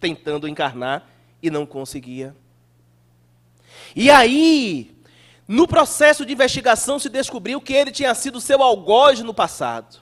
[0.00, 1.08] tentando encarnar
[1.42, 2.34] e não conseguia.
[3.94, 4.96] E aí,
[5.46, 10.00] no processo de investigação, se descobriu que ele tinha sido seu algoz no passado.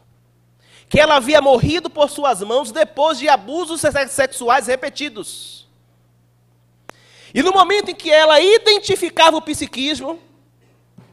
[0.88, 3.80] Que ela havia morrido por suas mãos depois de abusos
[4.10, 5.63] sexuais repetidos.
[7.34, 10.20] E no momento em que ela identificava o psiquismo,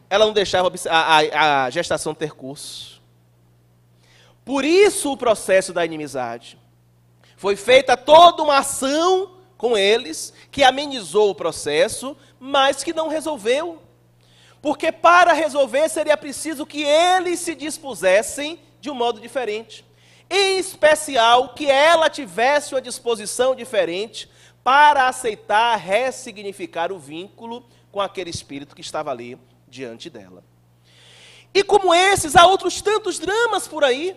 [0.08, 3.02] ela não deixava a, a, a gestação ter curso.
[4.46, 6.60] Por isso o processo da inimizade.
[7.36, 13.82] Foi feita toda uma ação com eles que amenizou o processo, mas que não resolveu.
[14.62, 19.84] Porque para resolver seria preciso que eles se dispusessem de um modo diferente.
[20.30, 24.30] Em especial, que ela tivesse uma disposição diferente
[24.63, 30.43] para aceitar, ressignificar o vínculo com aquele espírito que estava ali diante dela.
[31.54, 34.15] E como esses, há outros tantos dramas por aí.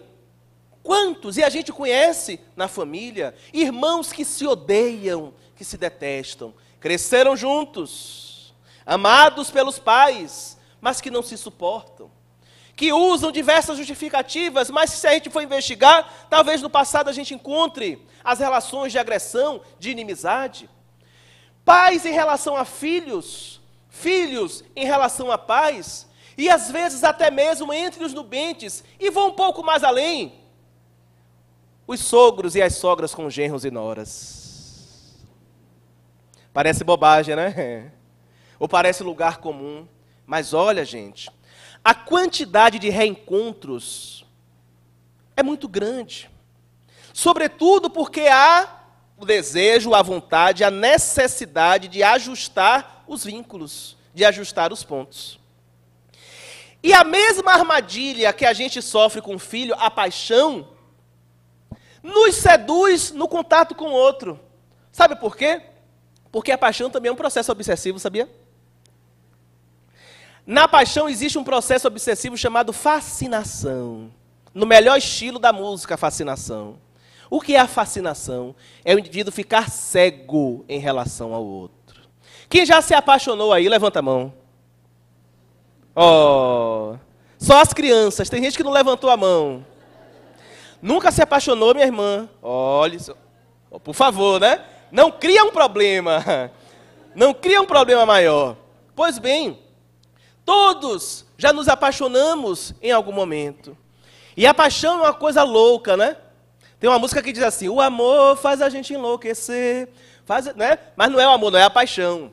[0.82, 1.36] Quantos?
[1.36, 8.54] E a gente conhece na família irmãos que se odeiam, que se detestam, cresceram juntos,
[8.84, 12.10] amados pelos pais, mas que não se suportam,
[12.76, 17.34] que usam diversas justificativas, mas se a gente for investigar, talvez no passado a gente
[17.34, 20.68] encontre as relações de agressão, de inimizade.
[21.64, 27.72] Pais em relação a filhos, filhos em relação a pais, e às vezes até mesmo
[27.72, 30.40] entre os nubentes, e vão um pouco mais além.
[31.86, 35.24] Os sogros e as sogras com genros e noras.
[36.52, 37.92] Parece bobagem, né?
[38.58, 39.86] Ou parece lugar comum.
[40.26, 41.30] Mas olha, gente,
[41.84, 44.24] a quantidade de reencontros
[45.36, 46.30] é muito grande.
[47.12, 48.80] Sobretudo porque há
[49.18, 55.38] o desejo, a vontade, a necessidade de ajustar os vínculos, de ajustar os pontos.
[56.82, 60.68] E a mesma armadilha que a gente sofre com o filho, a paixão,
[62.02, 64.40] nos seduz no contato com o outro.
[64.90, 65.62] Sabe por quê?
[66.32, 68.28] Porque a paixão também é um processo obsessivo, sabia?
[70.46, 74.10] Na paixão existe um processo obsessivo chamado fascinação.
[74.52, 76.76] No melhor estilo da música, fascinação.
[77.30, 78.54] O que é a fascinação?
[78.84, 82.02] É o indivíduo ficar cego em relação ao outro.
[82.48, 84.32] Quem já se apaixonou aí, levanta a mão.
[85.96, 86.96] Oh,
[87.38, 89.64] só as crianças, tem gente que não levantou a mão.
[90.82, 92.28] Nunca se apaixonou, minha irmã.
[92.42, 92.98] Olha,
[93.82, 94.62] por favor, né?
[94.92, 96.22] Não cria um problema.
[97.14, 98.56] Não cria um problema maior.
[98.94, 99.56] Pois bem,
[100.44, 103.76] Todos já nos apaixonamos em algum momento.
[104.36, 106.16] E a paixão é uma coisa louca, né?
[106.78, 109.88] Tem uma música que diz assim: o amor faz a gente enlouquecer.
[110.24, 110.78] Faz, né?
[110.96, 112.32] Mas não é o amor, não é a paixão.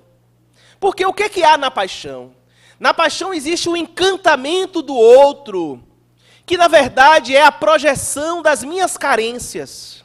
[0.79, 2.33] Porque o que, que há na paixão?
[2.79, 5.83] Na paixão existe o encantamento do outro,
[6.45, 10.03] que na verdade é a projeção das minhas carências.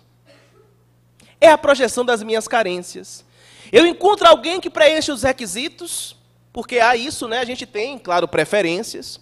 [1.40, 3.24] É a projeção das minhas carências.
[3.72, 6.15] Eu encontro alguém que preenche os requisitos,
[6.56, 7.38] porque há isso, né?
[7.38, 9.20] A gente tem, claro, preferências.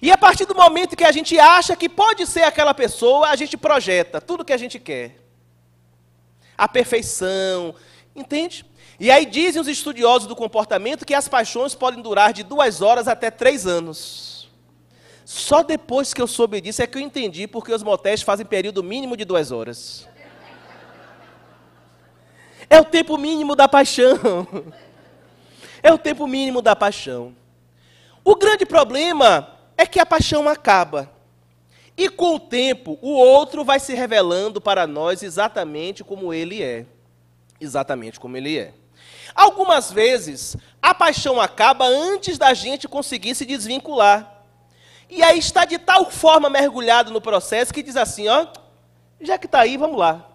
[0.00, 3.34] E a partir do momento que a gente acha que pode ser aquela pessoa, a
[3.34, 5.16] gente projeta tudo que a gente quer.
[6.56, 7.74] A perfeição,
[8.14, 8.64] entende?
[9.00, 13.08] E aí dizem os estudiosos do comportamento que as paixões podem durar de duas horas
[13.08, 14.48] até três anos.
[15.24, 18.80] Só depois que eu soube disso é que eu entendi porque os motéis fazem período
[18.84, 20.06] mínimo de duas horas.
[22.70, 24.46] É o tempo mínimo da paixão.
[25.82, 27.34] É o tempo mínimo da paixão.
[28.24, 31.10] O grande problema é que a paixão acaba.
[31.96, 36.84] E com o tempo, o outro vai se revelando para nós exatamente como ele é.
[37.60, 38.74] Exatamente como ele é.
[39.34, 44.42] Algumas vezes, a paixão acaba antes da gente conseguir se desvincular.
[45.08, 48.46] E aí está de tal forma mergulhado no processo que diz assim: ó,
[49.20, 50.26] já que está aí, vamos lá.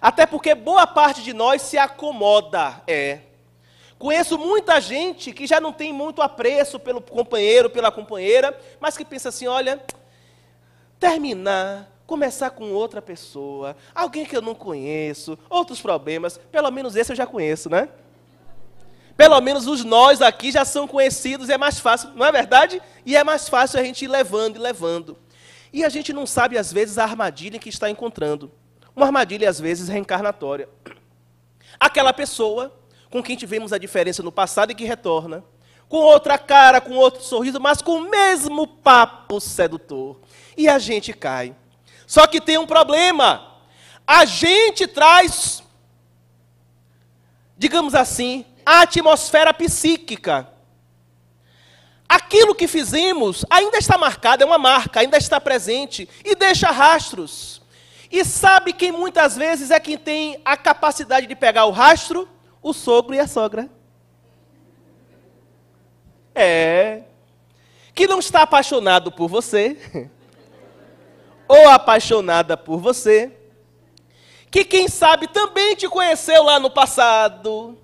[0.00, 3.20] Até porque boa parte de nós se acomoda, é.
[4.02, 9.04] Conheço muita gente que já não tem muito apreço pelo companheiro, pela companheira, mas que
[9.04, 9.80] pensa assim: olha,
[10.98, 17.12] terminar, começar com outra pessoa, alguém que eu não conheço, outros problemas, pelo menos esse
[17.12, 17.90] eu já conheço, né?
[19.16, 22.82] Pelo menos os nós aqui já são conhecidos é mais fácil, não é verdade?
[23.06, 25.16] E é mais fácil a gente ir levando e levando.
[25.72, 28.50] E a gente não sabe, às vezes, a armadilha que está encontrando.
[28.96, 30.68] Uma armadilha, às vezes, reencarnatória.
[31.78, 32.81] Aquela pessoa
[33.12, 35.44] com quem tivemos a diferença no passado e que retorna.
[35.86, 40.18] Com outra cara, com outro sorriso, mas com o mesmo papo sedutor.
[40.56, 41.54] E a gente cai.
[42.06, 43.58] Só que tem um problema.
[44.06, 45.62] A gente traz,
[47.58, 50.48] digamos assim, a atmosfera psíquica.
[52.08, 57.60] Aquilo que fizemos ainda está marcado, é uma marca, ainda está presente e deixa rastros.
[58.10, 62.26] E sabe quem muitas vezes é quem tem a capacidade de pegar o rastro?
[62.62, 63.68] O sogro e a sogra.
[66.34, 67.02] É.
[67.94, 69.76] Que não está apaixonado por você,
[71.46, 73.30] ou apaixonada por você,
[74.50, 77.78] que quem sabe também te conheceu lá no passado,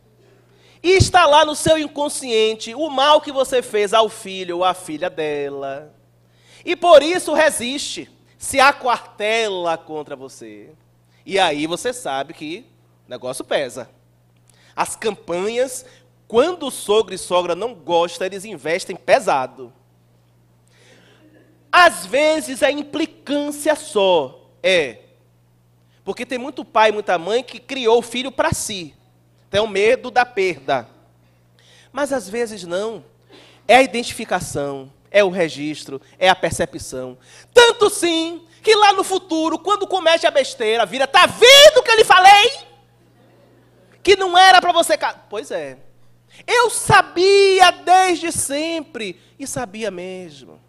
[0.82, 4.72] e está lá no seu inconsciente o mal que você fez ao filho ou à
[4.72, 5.92] filha dela,
[6.64, 10.70] e por isso resiste, se aquartela contra você.
[11.26, 12.64] E aí você sabe que
[13.06, 13.90] o negócio pesa.
[14.78, 15.84] As campanhas,
[16.28, 19.72] quando o sogro e sogra não gostam, eles investem pesado.
[21.72, 25.00] Às vezes a implicância só é.
[26.04, 28.94] Porque tem muito pai, muita mãe que criou o filho para si.
[29.50, 30.88] Tem o medo da perda.
[31.90, 33.04] Mas às vezes não.
[33.66, 37.18] É a identificação, é o registro, é a percepção.
[37.52, 41.90] Tanto sim que lá no futuro, quando comete a besteira, vira, tá vendo o que
[41.90, 42.67] eu lhe falei?
[44.02, 45.26] Que não era para você casar.
[45.28, 45.78] Pois é.
[46.46, 50.60] Eu sabia desde sempre, e sabia mesmo.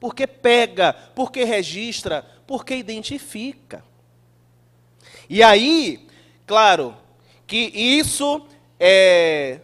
[0.00, 3.84] porque pega, porque registra, porque identifica.
[5.28, 6.08] E aí,
[6.46, 6.96] claro,
[7.46, 8.46] que isso
[8.78, 9.60] é,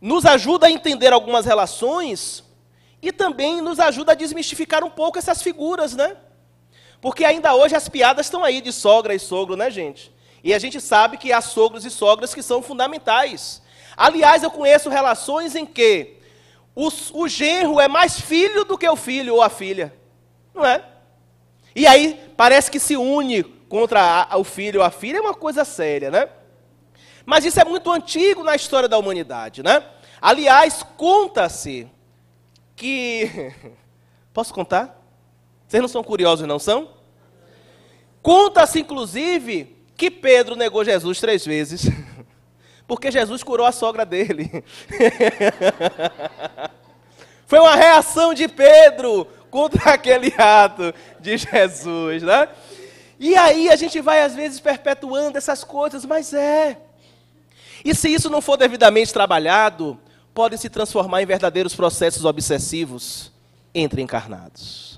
[0.00, 2.42] nos ajuda a entender algumas relações
[3.00, 6.16] e também nos ajuda a desmistificar um pouco essas figuras, né?
[7.00, 10.12] Porque ainda hoje as piadas estão aí de sogra e sogro, né, gente?
[10.42, 13.62] E a gente sabe que há sogros e sogras que são fundamentais.
[13.96, 16.16] Aliás, eu conheço relações em que
[16.74, 19.94] o, o genro é mais filho do que o filho ou a filha.
[20.54, 20.84] Não é?
[21.74, 25.34] E aí parece que se une contra a, o filho ou a filha, é uma
[25.34, 26.28] coisa séria, né?
[27.24, 29.84] Mas isso é muito antigo na história da humanidade, né?
[30.20, 31.88] Aliás, conta-se
[32.74, 33.52] que.
[34.32, 34.98] Posso contar?
[35.66, 36.90] Vocês não são curiosos, não são?
[38.22, 41.82] Conta-se, inclusive, que Pedro negou Jesus três vezes.
[42.88, 44.64] Porque Jesus curou a sogra dele.
[47.46, 52.48] Foi uma reação de Pedro contra aquele ato de Jesus, né?
[53.18, 56.78] E aí a gente vai às vezes perpetuando essas coisas, mas é.
[57.84, 60.00] E se isso não for devidamente trabalhado,
[60.32, 63.30] podem se transformar em verdadeiros processos obsessivos
[63.74, 64.89] entre encarnados.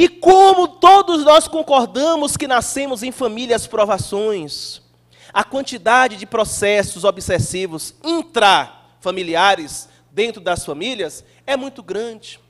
[0.00, 4.80] E como todos nós concordamos que nascemos em famílias provações,
[5.30, 12.40] a quantidade de processos obsessivos intrafamiliares dentro das famílias é muito grande.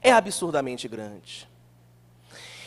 [0.00, 1.48] É absurdamente grande.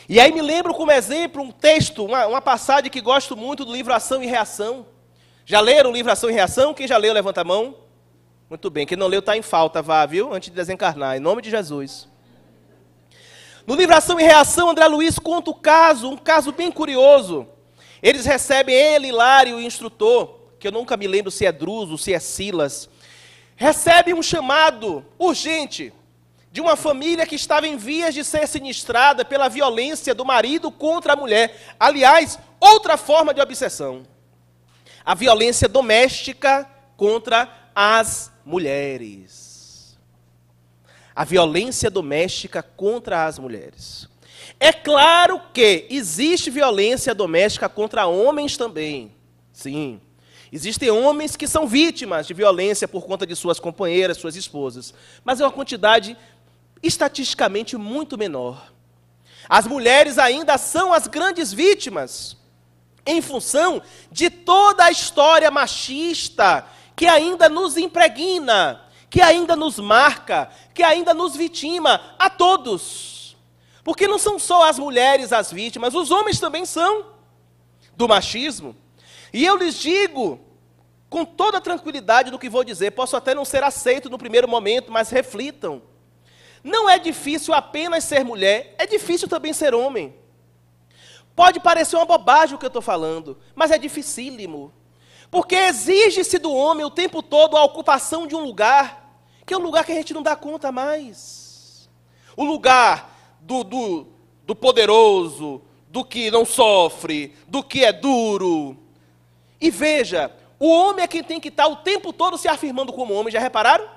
[0.06, 3.72] E aí me lembro como exemplo um texto, uma, uma passagem que gosto muito do
[3.72, 4.84] livro Ação e Reação.
[5.46, 6.74] Já leram o livro Ação e Reação?
[6.74, 7.74] Quem já leu, levanta a mão.
[8.50, 10.34] Muito bem, quem não leu está em falta, vá, viu?
[10.34, 12.12] Antes de desencarnar, em nome de Jesus.
[13.66, 17.48] No livro Ação e Reação, André Luiz conta o caso, um caso bem curioso.
[18.02, 22.12] Eles recebem ele, Hilário, o instrutor, que eu nunca me lembro se é Druso, se
[22.12, 22.90] é Silas,
[23.56, 25.94] recebe um chamado urgente
[26.52, 31.14] de uma família que estava em vias de ser sinistrada pela violência do marido contra
[31.14, 31.74] a mulher.
[31.80, 34.02] Aliás, outra forma de obsessão.
[35.02, 39.53] A violência doméstica contra as mulheres.
[41.14, 44.08] A violência doméstica contra as mulheres.
[44.58, 49.12] É claro que existe violência doméstica contra homens também.
[49.52, 50.00] Sim.
[50.52, 54.94] Existem homens que são vítimas de violência por conta de suas companheiras, suas esposas.
[55.24, 56.16] Mas é uma quantidade
[56.82, 58.72] estatisticamente muito menor.
[59.48, 62.36] As mulheres ainda são as grandes vítimas,
[63.06, 68.83] em função de toda a história machista que ainda nos impregna,
[69.14, 73.36] que ainda nos marca, que ainda nos vitima, a todos.
[73.84, 77.12] Porque não são só as mulheres as vítimas, os homens também são
[77.96, 78.74] do machismo.
[79.32, 80.40] E eu lhes digo,
[81.08, 84.90] com toda tranquilidade do que vou dizer, posso até não ser aceito no primeiro momento,
[84.90, 85.80] mas reflitam.
[86.64, 90.12] Não é difícil apenas ser mulher, é difícil também ser homem.
[91.36, 94.72] Pode parecer uma bobagem o que eu estou falando, mas é dificílimo.
[95.30, 99.03] Porque exige-se do homem o tempo todo a ocupação de um lugar,
[99.46, 101.88] que é um lugar que a gente não dá conta mais.
[102.36, 104.06] O lugar do, do,
[104.46, 108.76] do poderoso, do que não sofre, do que é duro.
[109.60, 113.14] E veja, o homem é quem tem que estar o tempo todo se afirmando como
[113.14, 113.88] homem, já repararam?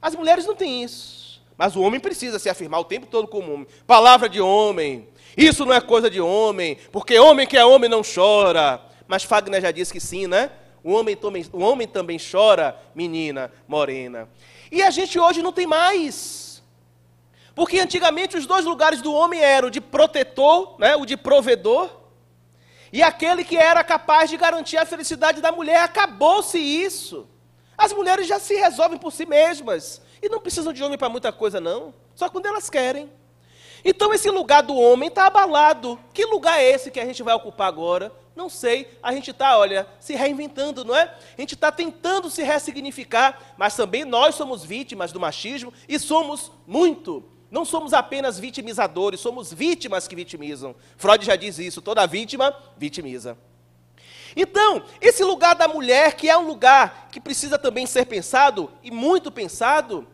[0.00, 1.42] As mulheres não têm isso.
[1.56, 3.66] Mas o homem precisa se afirmar o tempo todo como homem.
[3.86, 5.08] Palavra de homem.
[5.36, 8.80] Isso não é coisa de homem, porque homem que é homem não chora.
[9.06, 10.50] Mas Fagner já disse que sim, né?
[10.84, 11.18] O homem,
[11.52, 14.28] o homem também chora, menina morena.
[14.70, 16.62] E a gente hoje não tem mais.
[17.54, 21.90] Porque antigamente os dois lugares do homem eram o de protetor, né, o de provedor,
[22.92, 25.82] e aquele que era capaz de garantir a felicidade da mulher.
[25.82, 27.28] Acabou-se isso.
[27.76, 30.00] As mulheres já se resolvem por si mesmas.
[30.22, 31.94] E não precisam de homem para muita coisa, não.
[32.14, 33.10] Só quando elas querem.
[33.84, 35.98] Então esse lugar do homem está abalado.
[36.12, 38.12] Que lugar é esse que a gente vai ocupar agora?
[38.38, 38.96] Não sei.
[39.02, 41.12] A gente está, olha, se reinventando, não é?
[41.36, 46.52] A gente está tentando se ressignificar, mas também nós somos vítimas do machismo e somos
[46.64, 47.24] muito.
[47.50, 50.76] Não somos apenas vitimizadores, somos vítimas que vitimizam.
[50.96, 53.36] Freud já diz isso: toda vítima vitimiza.
[54.36, 58.90] Então, esse lugar da mulher, que é um lugar que precisa também ser pensado, e
[58.92, 60.06] muito pensado,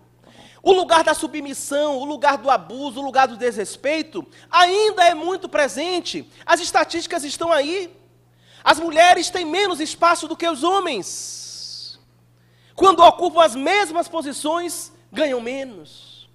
[0.62, 5.46] o lugar da submissão, o lugar do abuso, o lugar do desrespeito, ainda é muito
[5.46, 6.26] presente.
[6.46, 8.02] As estatísticas estão aí.
[8.64, 12.00] As mulheres têm menos espaço do que os homens.
[12.74, 16.26] Quando ocupam as mesmas posições, ganham menos.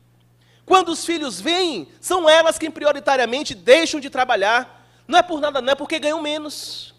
[0.64, 4.88] Quando os filhos vêm, são elas quem prioritariamente deixam de trabalhar.
[5.08, 6.94] Não é por nada, não é porque ganham menos.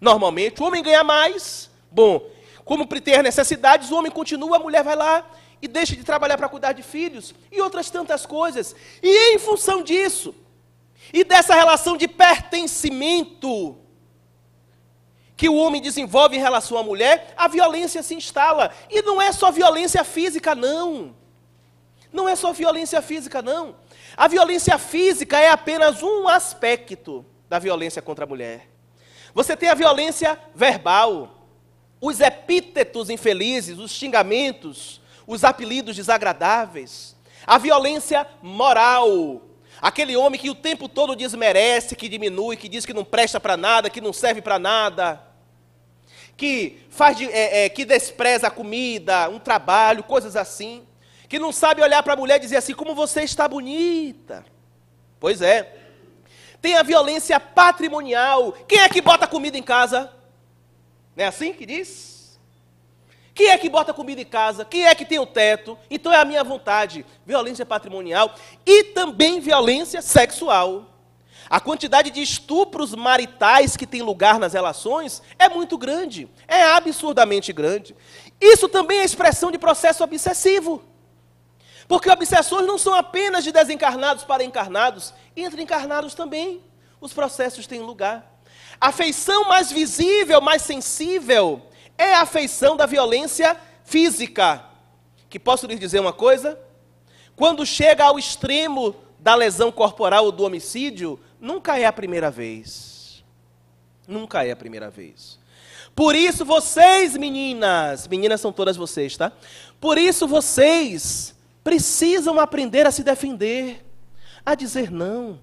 [0.00, 1.70] Normalmente, o homem ganha mais.
[1.88, 2.28] Bom,
[2.64, 2.82] Como
[3.16, 5.24] as necessidades, o homem continua, a mulher vai lá
[5.62, 8.74] e deixa de trabalhar para cuidar de filhos e outras tantas coisas.
[9.00, 10.34] E em função disso,
[11.12, 13.85] e dessa relação de pertencimento
[15.36, 18.72] que o homem desenvolve em relação à mulher, a violência se instala.
[18.90, 21.14] E não é só violência física, não.
[22.10, 23.76] Não é só violência física, não.
[24.16, 28.66] A violência física é apenas um aspecto da violência contra a mulher.
[29.34, 31.46] Você tem a violência verbal,
[32.00, 37.14] os epítetos infelizes, os xingamentos, os apelidos desagradáveis,
[37.46, 39.42] a violência moral,
[39.88, 43.56] aquele homem que o tempo todo desmerece, que diminui, que diz que não presta para
[43.56, 45.22] nada, que não serve para nada,
[46.36, 50.86] que faz de, é, é, que despreza a comida, um trabalho, coisas assim
[51.28, 54.44] que não sabe olhar para a mulher e dizer assim: como você está bonita.
[55.18, 55.74] Pois é.
[56.60, 58.52] Tem a violência patrimonial.
[58.66, 60.12] Quem é que bota comida em casa?
[61.14, 62.15] Não é assim que diz?
[63.36, 64.64] Quem é que bota comida em casa?
[64.64, 65.78] Quem é que tem o teto?
[65.90, 67.04] Então é a minha vontade.
[67.26, 68.34] Violência patrimonial
[68.64, 70.86] e também violência sexual.
[71.50, 77.52] A quantidade de estupros maritais que tem lugar nas relações é muito grande, é absurdamente
[77.52, 77.94] grande.
[78.40, 80.82] Isso também é expressão de processo obsessivo.
[81.86, 86.64] Porque obsessões não são apenas de desencarnados para encarnados, entre encarnados também
[87.02, 88.40] os processos têm lugar.
[88.80, 91.62] A feição mais visível, mais sensível,
[91.98, 94.64] é a feição da violência física.
[95.28, 96.58] Que posso lhes dizer uma coisa?
[97.34, 103.24] Quando chega ao extremo da lesão corporal ou do homicídio, nunca é a primeira vez.
[104.06, 105.38] Nunca é a primeira vez.
[105.94, 109.32] Por isso vocês, meninas, meninas são todas vocês, tá?
[109.80, 111.34] Por isso vocês
[111.64, 113.84] precisam aprender a se defender,
[114.44, 115.40] a dizer não.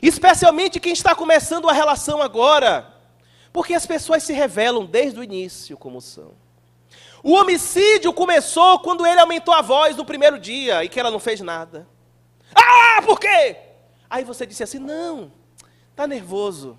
[0.00, 2.91] Especialmente quem está começando a relação agora,
[3.52, 6.32] porque as pessoas se revelam desde o início como são.
[7.22, 11.20] O homicídio começou quando ele aumentou a voz no primeiro dia e que ela não
[11.20, 11.86] fez nada.
[12.54, 13.56] Ah, por quê?
[14.10, 15.32] Aí você disse assim: não,
[15.90, 16.78] está nervoso,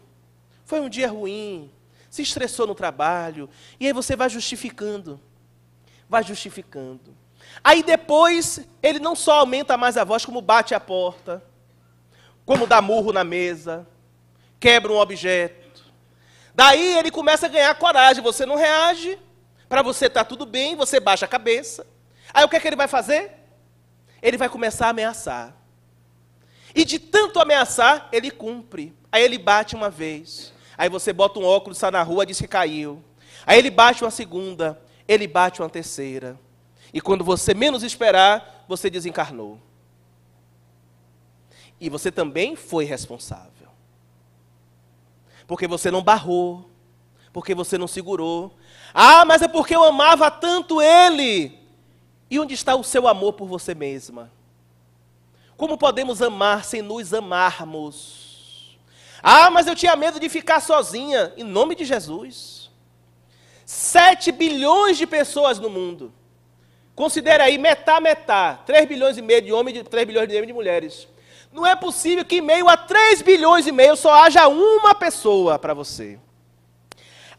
[0.65, 1.71] foi um dia ruim,
[2.09, 3.49] se estressou no trabalho,
[3.79, 5.19] e aí você vai justificando,
[6.09, 7.15] vai justificando.
[7.63, 11.43] Aí depois, ele não só aumenta mais a voz, como bate a porta,
[12.45, 13.87] como dá murro na mesa,
[14.59, 15.62] quebra um objeto.
[16.55, 18.23] Daí ele começa a ganhar coragem.
[18.23, 19.19] Você não reage,
[19.67, 21.85] para você está tudo bem, você baixa a cabeça.
[22.33, 23.31] Aí o que é que ele vai fazer?
[24.21, 25.55] Ele vai começar a ameaçar.
[26.75, 28.93] E de tanto ameaçar, ele cumpre.
[29.11, 30.53] Aí ele bate uma vez.
[30.77, 33.03] Aí você bota um óculos, sai na rua, diz que caiu.
[33.45, 36.39] Aí ele bate uma segunda, ele bate uma terceira.
[36.93, 39.59] E quando você menos esperar, você desencarnou.
[41.79, 43.52] E você também foi responsável.
[45.47, 46.69] Porque você não barrou,
[47.31, 48.53] porque você não segurou.
[48.93, 51.59] Ah, mas é porque eu amava tanto ele.
[52.29, 54.31] E onde está o seu amor por você mesma?
[55.57, 58.77] Como podemos amar sem nos amarmos?
[59.21, 61.33] Ah, mas eu tinha medo de ficar sozinha.
[61.37, 62.69] Em nome de Jesus.
[63.65, 66.13] Sete bilhões de pessoas no mundo.
[66.95, 68.61] Considere aí metá, metá.
[68.65, 71.07] 3 bilhões e meio de homens e 3 bilhões e meio de mulheres.
[71.53, 75.59] Não é possível que em meio a 3 bilhões e meio só haja uma pessoa
[75.59, 76.19] para você.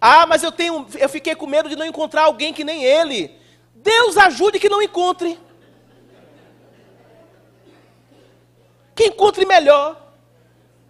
[0.01, 3.37] Ah, mas eu tenho, eu fiquei com medo de não encontrar alguém que nem ele.
[3.75, 5.37] Deus ajude que não encontre.
[8.95, 10.01] Que encontre melhor.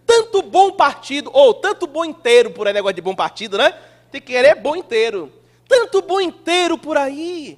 [0.05, 3.71] Tanto bom partido, ou tanto bom inteiro por aí, negócio de bom partido, né?
[4.11, 5.33] Tem que querer bom inteiro.
[5.67, 7.57] Tanto bom inteiro por aí.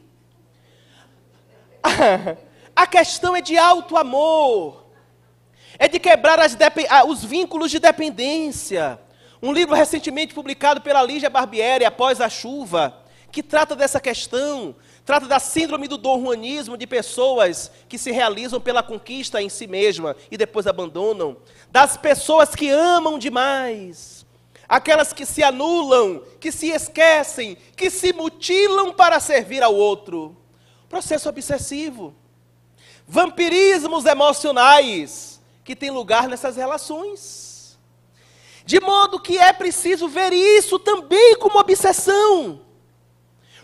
[2.73, 4.86] A questão é de alto amor.
[5.79, 6.39] É de quebrar
[7.07, 8.99] os vínculos de dependência.
[9.41, 14.75] Um livro recentemente publicado pela Lígia Barbieri, Após a Chuva, que trata dessa questão,
[15.05, 19.67] trata da síndrome do Dom Juanismo de pessoas que se realizam pela conquista em si
[19.67, 21.37] mesma e depois abandonam,
[21.69, 24.25] das pessoas que amam demais,
[24.67, 30.35] aquelas que se anulam, que se esquecem, que se mutilam para servir ao outro.
[30.89, 32.15] Processo obsessivo.
[33.07, 35.36] Vampirismos emocionais
[35.67, 37.77] que tem lugar nessas relações.
[38.65, 42.61] De modo que é preciso ver isso também como obsessão,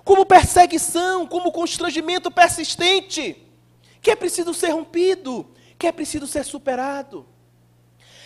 [0.04, 3.41] como perseguição, como constrangimento persistente,
[4.01, 5.47] que é preciso ser rompido,
[5.80, 7.26] que é preciso ser superado.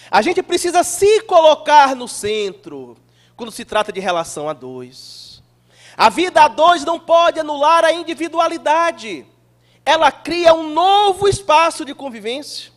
[0.10, 2.98] A gente precisa se colocar no centro
[3.36, 5.44] quando se trata de relação a dois.
[5.96, 9.24] A vida a dois não pode anular a individualidade.
[9.86, 12.76] Ela cria um novo espaço de convivência.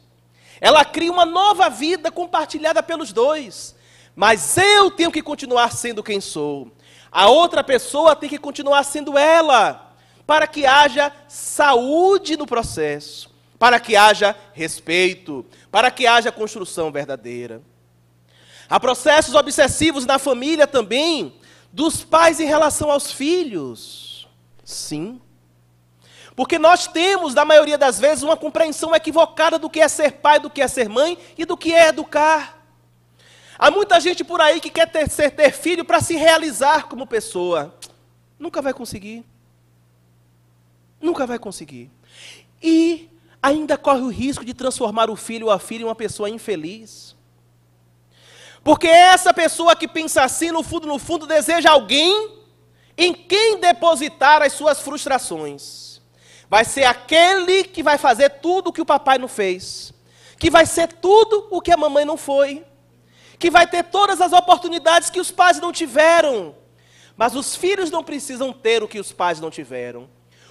[0.61, 3.74] Ela cria uma nova vida compartilhada pelos dois.
[4.14, 6.70] Mas eu tenho que continuar sendo quem sou.
[7.11, 9.94] A outra pessoa tem que continuar sendo ela,
[10.26, 17.62] para que haja saúde no processo, para que haja respeito, para que haja construção verdadeira.
[18.68, 21.34] Há processos obsessivos na família também,
[21.72, 24.28] dos pais em relação aos filhos.
[24.64, 25.20] Sim.
[26.34, 30.38] Porque nós temos, na maioria das vezes, uma compreensão equivocada do que é ser pai,
[30.38, 32.58] do que é ser mãe e do que é educar.
[33.58, 37.06] Há muita gente por aí que quer ter, ser, ter filho para se realizar como
[37.06, 37.74] pessoa.
[38.38, 39.24] Nunca vai conseguir.
[41.00, 41.90] Nunca vai conseguir.
[42.62, 43.10] E
[43.42, 47.16] ainda corre o risco de transformar o filho ou a filha em uma pessoa infeliz.
[48.62, 52.38] Porque essa pessoa que pensa assim, no fundo, no fundo, deseja alguém
[52.96, 55.89] em quem depositar as suas frustrações.
[56.51, 59.94] Vai ser aquele que vai fazer tudo o que o papai não fez.
[60.38, 62.66] Que vai ser tudo o que a mamãe não foi
[63.40, 66.55] que vai ter todas as oportunidades que os pais não tiveram.
[67.16, 70.11] Mas os filhos não precisam ter o que os pais não tiveram.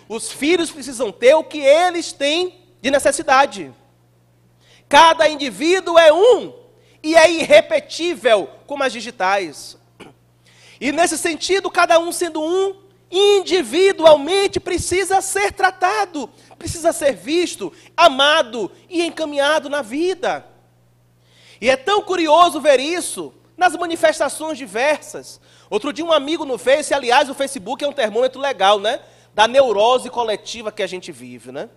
[0.10, 3.72] Os filhos precisam ter o que eles têm de necessidade.
[4.90, 6.52] Cada indivíduo é um
[7.04, 9.78] e é irrepetível como as digitais.
[10.82, 12.76] E nesse sentido, cada um sendo um,
[13.12, 20.46] individualmente precisa ser tratado, precisa ser visto, amado e encaminhado na vida.
[21.62, 25.42] E é tão curioso ver isso nas manifestações diversas.
[25.70, 29.02] Outro dia um amigo no Face, aliás, o Facebook é um termômetro legal, né?
[29.34, 31.70] Da neurose coletiva que a gente vive, né?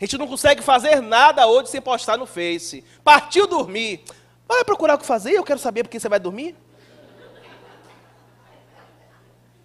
[0.00, 2.82] A gente não consegue fazer nada hoje sem postar no Face.
[3.04, 4.02] Partiu dormir.
[4.48, 5.32] Vai procurar o que fazer?
[5.32, 6.56] Eu quero saber por que você vai dormir.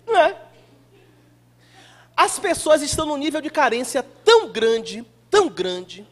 [0.06, 0.45] Não é?
[2.16, 6.08] As pessoas estão num nível de carência tão grande, tão grande,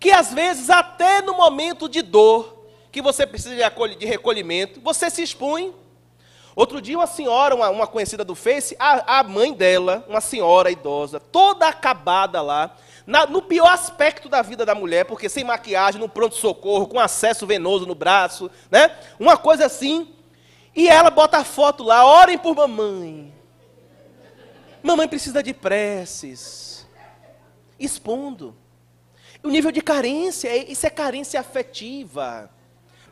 [0.00, 5.22] que às vezes até no momento de dor, que você precisa de recolhimento, você se
[5.22, 5.72] expõe.
[6.54, 10.70] Outro dia, uma senhora, uma, uma conhecida do Face, a, a, mãe dela, uma senhora
[10.70, 15.98] idosa, toda acabada lá, na, no pior aspecto da vida da mulher, porque sem maquiagem,
[15.98, 18.94] no pronto-socorro, com acesso venoso no braço, né?
[19.18, 20.08] Uma coisa assim.
[20.76, 23.32] E ela bota a foto lá, orem por mamãe.
[24.82, 26.86] Mamãe precisa de preces.
[27.78, 28.56] Expondo.
[29.42, 32.50] O nível de carência, isso é carência afetiva.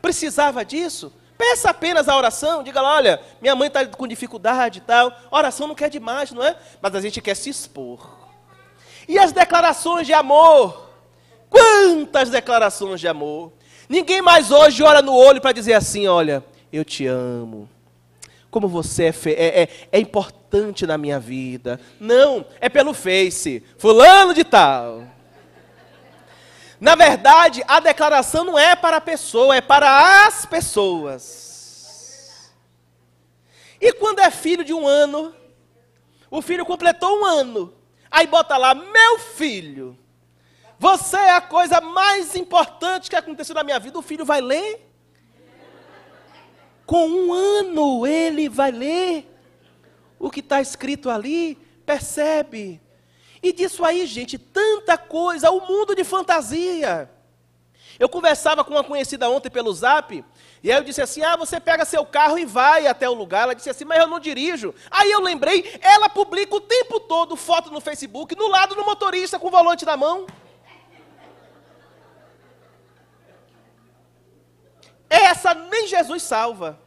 [0.01, 1.13] Precisava disso?
[1.37, 5.11] Peça apenas a oração, diga lá, olha, minha mãe está com dificuldade e tal.
[5.31, 6.55] Oração não quer demais, não é?
[6.81, 8.19] Mas a gente quer se expor.
[9.07, 10.89] E as declarações de amor?
[11.49, 13.51] Quantas declarações de amor?
[13.89, 17.67] Ninguém mais hoje ora no olho para dizer assim: olha, eu te amo.
[18.51, 21.79] Como você é, é, é, é importante na minha vida.
[21.99, 23.63] Não, é pelo Face.
[23.77, 25.07] Fulano de tal.
[26.79, 32.51] Na verdade, a declaração não é para a pessoa, é para as pessoas.
[33.79, 35.33] E quando é filho de um ano,
[36.29, 37.73] o filho completou um ano,
[38.09, 39.97] aí bota lá, meu filho,
[40.77, 43.97] você é a coisa mais importante que aconteceu na minha vida.
[43.97, 44.90] O filho vai ler?
[46.91, 49.25] Com um ano ele vai ler
[50.19, 52.81] o que está escrito ali, percebe?
[53.41, 57.09] E disso aí, gente, tanta coisa, o mundo de fantasia.
[57.97, 60.21] Eu conversava com uma conhecida ontem pelo zap,
[60.61, 63.43] e aí eu disse assim: Ah, você pega seu carro e vai até o lugar.
[63.43, 64.75] Ela disse assim, mas eu não dirijo.
[64.91, 69.39] Aí eu lembrei, ela publica o tempo todo foto no Facebook, no lado do motorista
[69.39, 70.27] com o volante na mão.
[75.11, 76.79] Essa nem Jesus salva.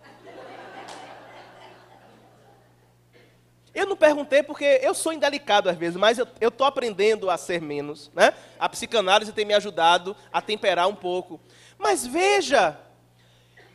[3.74, 7.60] Eu não perguntei porque eu sou indelicado às vezes, mas eu estou aprendendo a ser
[7.60, 8.10] menos.
[8.14, 8.32] Né?
[8.58, 11.38] A psicanálise tem me ajudado a temperar um pouco.
[11.76, 12.80] Mas veja,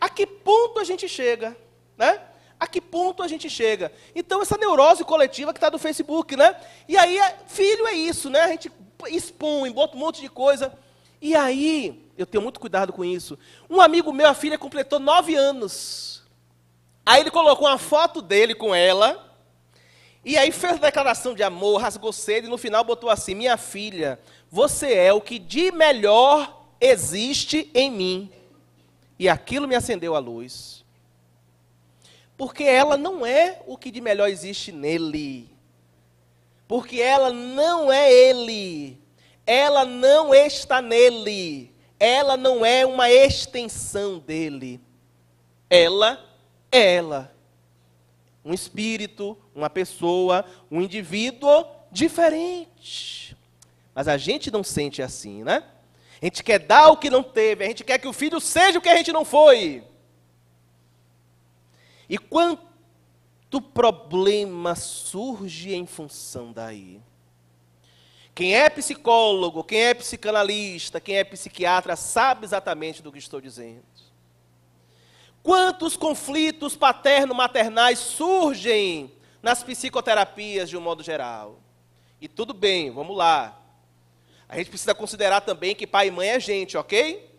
[0.02, 1.56] a que ponto a gente chega,
[1.96, 2.20] né?
[2.60, 3.92] A que ponto a gente chega?
[4.16, 6.60] Então, essa neurose coletiva que está no Facebook, né?
[6.88, 8.42] E aí, é, filho é isso, né?
[8.42, 8.72] A gente
[9.08, 10.74] expõe, bota um monte de coisa.
[11.22, 13.40] E aí, eu tenho muito cuidado com isso.
[13.70, 16.22] Um amigo meu, a filha completou nove anos.
[17.06, 19.26] Aí ele colocou uma foto dele com ela,
[20.24, 24.20] e aí fez declaração de amor, rasgou cedo e no final botou assim: Minha filha,
[24.52, 28.32] você é o que de melhor existe em mim.
[29.18, 30.86] E aquilo me acendeu a luz.
[32.38, 35.50] Porque ela não é o que de melhor existe nele.
[36.68, 39.02] Porque ela não é ele.
[39.46, 41.74] Ela não está nele.
[42.00, 44.80] Ela não é uma extensão dele.
[45.70, 46.24] Ela
[46.72, 47.40] é ela
[48.44, 53.38] um espírito, uma pessoa, um indivíduo diferente.
[53.94, 55.64] Mas a gente não sente assim, né?
[56.22, 58.80] A gente quer dar o que não teve, a gente quer que o filho seja
[58.80, 59.84] o que a gente não foi.
[62.10, 67.02] E quanto problema surge em função daí.
[68.40, 73.84] Quem é psicólogo, quem é psicanalista, quem é psiquiatra, sabe exatamente do que estou dizendo.
[75.44, 79.12] Quantos conflitos paterno-maternais surgem
[79.44, 81.60] nas psicoterapias de um modo geral?
[82.22, 83.60] E tudo bem, vamos lá.
[84.48, 87.30] A gente precisa considerar também que pai e mãe é gente, ok?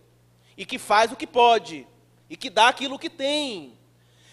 [0.55, 1.87] E que faz o que pode.
[2.29, 3.73] E que dá aquilo que tem.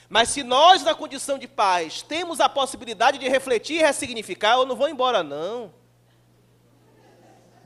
[0.09, 4.65] Mas se nós, na condição de pais, temos a possibilidade de refletir e ressignificar, eu
[4.65, 5.86] não vou embora, não.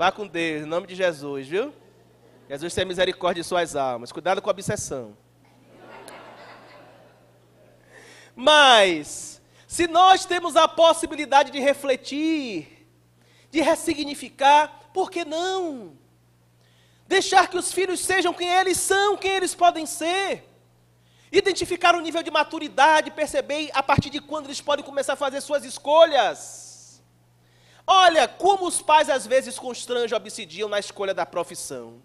[0.01, 1.71] Vá com Deus, em nome de Jesus, viu?
[2.49, 4.11] Jesus tenha misericórdia de suas almas.
[4.11, 5.15] Cuidado com a obsessão.
[8.35, 12.87] Mas, se nós temos a possibilidade de refletir,
[13.51, 15.95] de ressignificar, por que não?
[17.07, 20.49] Deixar que os filhos sejam quem eles são, quem eles podem ser.
[21.31, 25.41] Identificar o nível de maturidade, perceber a partir de quando eles podem começar a fazer
[25.41, 26.70] suas escolhas.
[27.85, 32.01] Olha como os pais às vezes constrangem, obsidiam na escolha da profissão.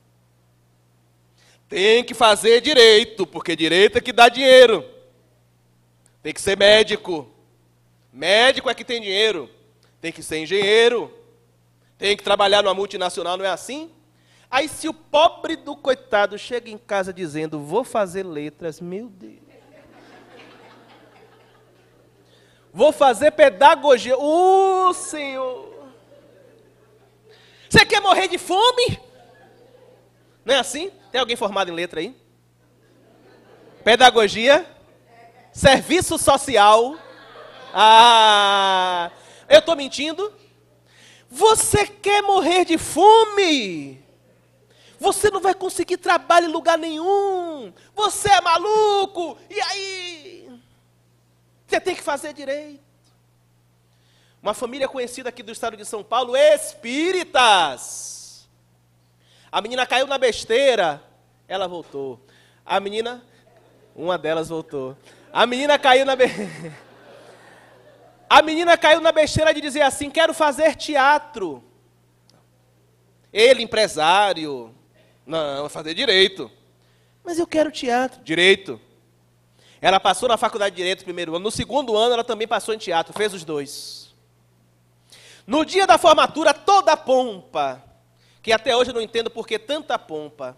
[1.69, 4.85] Tem que fazer direito, porque direito é que dá dinheiro.
[6.23, 7.29] Tem que ser médico.
[8.13, 9.51] Médico é que tem dinheiro.
[10.01, 11.13] Tem que ser engenheiro.
[11.99, 13.91] Tem que trabalhar numa multinacional, não é assim?
[14.51, 19.47] Aí se o pobre do coitado chega em casa dizendo, vou fazer letras, meu Deus.
[22.73, 24.19] Vou fazer pedagogia.
[24.19, 25.66] Uh, Senhor.
[27.77, 28.99] Você quer morrer de fome?
[30.47, 30.91] Não é assim?
[31.13, 32.17] Tem alguém formado em letra aí?
[33.85, 34.67] Pedagogia?
[35.53, 36.97] Serviço social.
[37.75, 39.11] Ah,
[39.47, 40.33] eu estou mentindo?
[41.29, 44.03] Você quer morrer de fome?
[44.99, 47.75] Você não vai conseguir trabalho em lugar nenhum.
[47.95, 49.37] Você é maluco.
[49.51, 50.61] E aí?
[51.67, 52.86] Você tem que fazer direito.
[54.47, 58.49] Uma família conhecida aqui do estado de São Paulo, espíritas.
[59.51, 61.03] A menina caiu na besteira,
[61.49, 62.21] ela voltou.
[62.65, 63.25] A menina,
[63.93, 64.97] uma delas voltou.
[65.33, 66.27] A menina caiu na be...
[68.31, 71.61] A menina caiu na besteira de dizer assim: "Quero fazer teatro".
[73.33, 74.73] Ele empresário,
[75.27, 76.49] não, fazer direito.
[77.25, 78.81] Mas eu quero teatro, direito.
[79.81, 82.73] Ela passou na faculdade de direito no primeiro ano, no segundo ano ela também passou
[82.73, 84.06] em teatro, fez os dois.
[85.47, 87.83] No dia da formatura, toda a pompa,
[88.43, 90.57] que até hoje eu não entendo por que tanta pompa.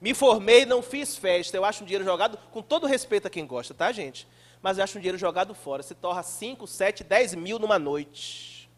[0.00, 1.56] Me formei, não fiz festa.
[1.56, 4.28] Eu acho um dinheiro jogado, com todo respeito a quem gosta, tá, gente?
[4.60, 5.82] Mas eu acho um dinheiro jogado fora.
[5.82, 8.68] Se torna 5, 7, 10 mil numa noite.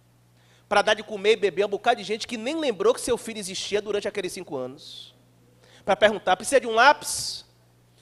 [0.69, 3.01] Para dar de comer e beber a um bocado de gente que nem lembrou que
[3.01, 5.15] seu filho existia durante aqueles cinco anos.
[5.85, 7.45] Para perguntar: precisa de um lápis?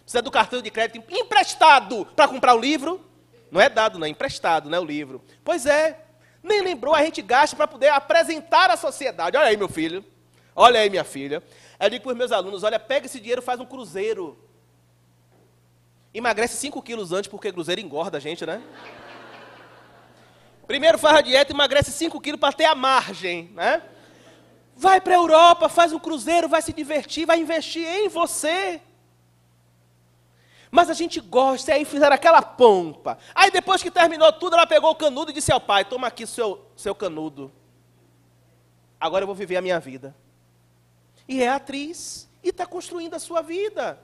[0.02, 3.04] Precisa do cartão de crédito emprestado para comprar o livro?
[3.50, 5.22] Não é dado, não, é emprestado, né, o livro.
[5.42, 6.07] Pois é,
[6.42, 9.36] nem lembrou, a gente gasta para poder apresentar à sociedade.
[9.36, 10.04] Olha aí, meu filho.
[10.54, 11.42] Olha aí, minha filha.
[11.78, 14.38] Eu digo para os meus alunos: olha, pega esse dinheiro faz um cruzeiro.
[16.12, 18.62] Emagrece 5 quilos antes, porque cruzeiro engorda a gente, né?
[20.66, 23.82] Primeiro faz a dieta, emagrece 5 quilos para ter a margem, né?
[24.74, 28.80] Vai para a Europa, faz um cruzeiro, vai se divertir, vai investir em você.
[30.70, 33.18] Mas a gente gosta, e aí fizeram aquela pompa.
[33.34, 36.26] Aí depois que terminou tudo, ela pegou o canudo e disse ao pai: Toma aqui
[36.26, 37.50] seu, seu canudo.
[39.00, 40.14] Agora eu vou viver a minha vida
[41.28, 44.00] e é atriz e está construindo a sua vida.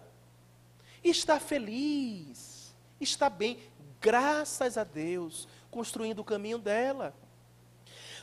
[1.03, 3.59] Está feliz, está bem,
[4.01, 7.15] graças a Deus, construindo o caminho dela.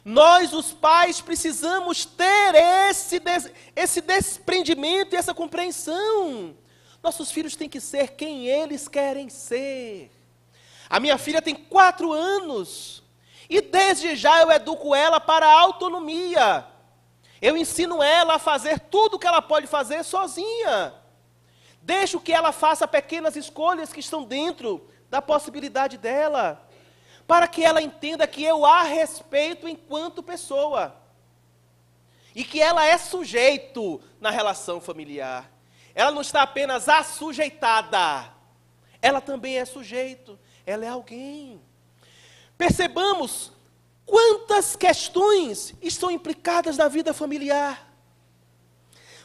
[0.06, 2.56] Nós, os pais, precisamos ter
[2.90, 6.56] esse, des, esse desprendimento e essa compreensão.
[7.02, 10.12] Nossos filhos têm que ser quem eles querem ser.
[10.90, 13.02] A minha filha tem quatro anos.
[13.50, 16.66] E desde já eu educo ela para a autonomia.
[17.42, 20.94] Eu ensino ela a fazer tudo o que ela pode fazer sozinha.
[21.82, 26.66] Deixo que ela faça pequenas escolhas que estão dentro da possibilidade dela,
[27.28, 30.96] para que ela entenda que eu a respeito enquanto pessoa.
[32.34, 35.51] E que ela é sujeito na relação familiar.
[35.94, 38.32] Ela não está apenas assujeitada,
[39.02, 41.62] ela também é sujeito, ela é alguém.
[42.58, 43.52] Percebamos
[44.12, 47.90] Quantas questões estão implicadas na vida familiar?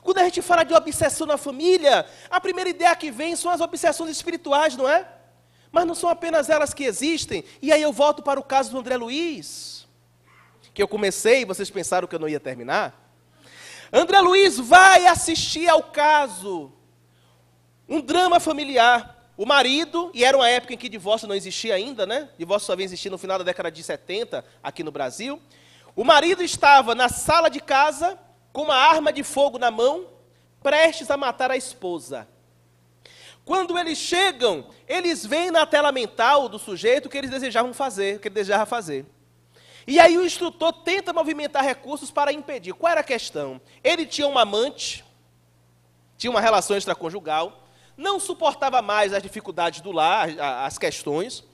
[0.00, 3.60] Quando a gente fala de obsessão na família, a primeira ideia que vem são as
[3.60, 5.04] obsessões espirituais, não é?
[5.72, 7.44] Mas não são apenas elas que existem.
[7.60, 9.88] E aí eu volto para o caso do André Luiz,
[10.72, 13.05] que eu comecei vocês pensaram que eu não ia terminar.
[13.92, 16.72] André Luiz vai assistir ao caso,
[17.88, 19.14] um drama familiar.
[19.38, 22.30] o marido, e era uma época em que divórcio não existia ainda, né?
[22.38, 25.38] Divórcio só veio existir no final da década de 70 aqui no Brasil.
[25.94, 28.18] O marido estava na sala de casa
[28.50, 30.06] com uma arma de fogo na mão,
[30.62, 32.26] prestes a matar a esposa.
[33.44, 38.16] Quando eles chegam, eles veem na tela mental do sujeito o que eles desejavam fazer,
[38.16, 39.04] o que ele desejava fazer.
[39.86, 42.74] E aí o instrutor tenta movimentar recursos para impedir.
[42.74, 43.60] Qual era a questão?
[43.84, 45.04] Ele tinha uma amante,
[46.18, 50.28] tinha uma relação extraconjugal, não suportava mais as dificuldades do lar,
[50.64, 51.44] as questões.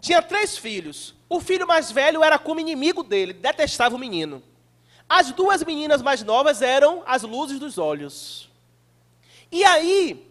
[0.00, 1.14] Tinha três filhos.
[1.28, 4.42] O filho mais velho era como inimigo dele, detestava o menino.
[5.08, 8.50] As duas meninas mais novas eram as luzes dos olhos.
[9.52, 10.26] E aí,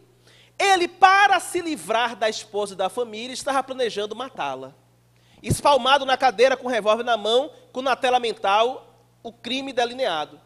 [0.57, 4.73] ele, para se livrar da esposa e da família, estava planejando matá-la.
[5.41, 10.39] Espalmado na cadeira com o revólver na mão, com na tela mental o crime delineado.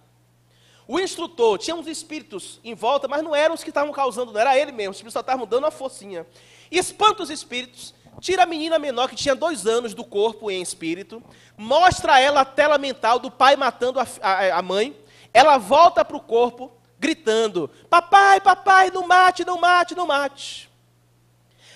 [0.87, 4.39] O instrutor tinha uns espíritos em volta, mas não eram os que estavam causando, não
[4.41, 6.25] era ele mesmo, os espíritos só estavam dando uma forcinha.
[6.71, 10.61] E espanta os espíritos, tira a menina menor que tinha dois anos do corpo em
[10.61, 11.21] espírito,
[11.55, 14.95] mostra a ela a tela mental do pai matando a, a, a mãe,
[15.31, 20.69] ela volta para o corpo, gritando: Papai, papai, não mate, não mate, não mate.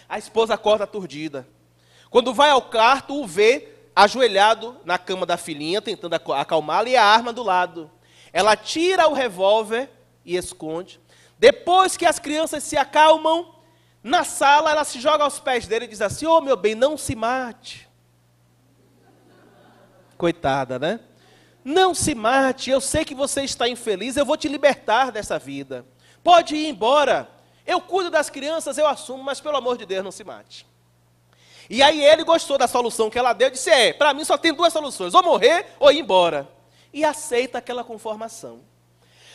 [0.09, 1.47] A esposa acorda aturdida.
[2.13, 7.03] Quando vai ao quarto, o vê ajoelhado na cama da filhinha, tentando acalmá-la, e a
[7.03, 7.89] arma do lado.
[8.31, 9.89] Ela tira o revólver
[10.23, 11.01] e esconde.
[11.39, 13.55] Depois que as crianças se acalmam,
[14.03, 16.75] na sala ela se joga aos pés dele e diz assim: Ô oh, meu bem,
[16.75, 17.89] não se mate.
[20.15, 20.99] Coitada, né?
[21.65, 25.83] Não se mate, eu sei que você está infeliz, eu vou te libertar dessa vida.
[26.23, 27.27] Pode ir embora.
[27.65, 30.71] Eu cuido das crianças, eu assumo, mas pelo amor de Deus, não se mate.
[31.69, 34.53] E aí ele gostou da solução que ela deu, disse: É, para mim só tem
[34.53, 36.47] duas soluções, ou morrer ou ir embora
[36.93, 38.61] e aceita aquela conformação.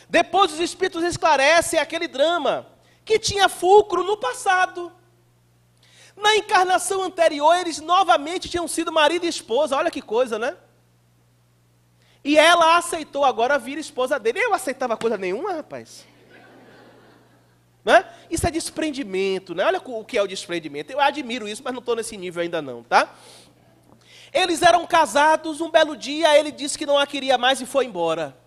[0.07, 2.65] Depois os espíritos esclarecem aquele drama
[3.03, 4.91] que tinha fulcro no passado.
[6.15, 9.75] Na encarnação anterior, eles novamente tinham sido marido e esposa.
[9.75, 10.57] Olha que coisa, né?
[12.23, 14.39] E ela aceitou agora vir esposa dele.
[14.39, 16.05] Eu aceitava coisa nenhuma, rapaz.
[17.83, 18.05] Né?
[18.29, 19.65] Isso é desprendimento, né?
[19.65, 20.91] Olha o que é o desprendimento.
[20.91, 23.15] Eu admiro isso, mas não estou nesse nível ainda não, tá?
[24.33, 27.85] Eles eram casados, um belo dia ele disse que não a queria mais e foi
[27.85, 28.37] embora.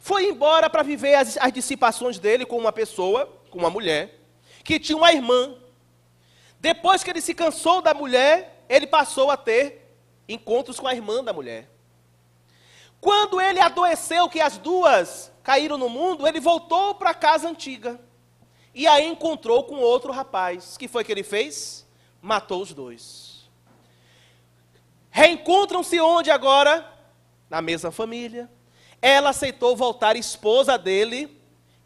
[0.00, 4.18] Foi embora para viver as, as dissipações dele com uma pessoa, com uma mulher,
[4.64, 5.54] que tinha uma irmã.
[6.58, 9.94] Depois que ele se cansou da mulher, ele passou a ter
[10.28, 11.68] encontros com a irmã da mulher.
[13.00, 18.00] Quando ele adoeceu, que as duas caíram no mundo, ele voltou para a casa antiga.
[18.74, 20.76] E aí encontrou com outro rapaz.
[20.76, 21.86] Que foi que ele fez?
[22.20, 23.48] Matou os dois.
[25.10, 26.86] Reencontram-se onde agora?
[27.48, 28.50] Na mesma família.
[29.02, 31.36] Ela aceitou voltar esposa dele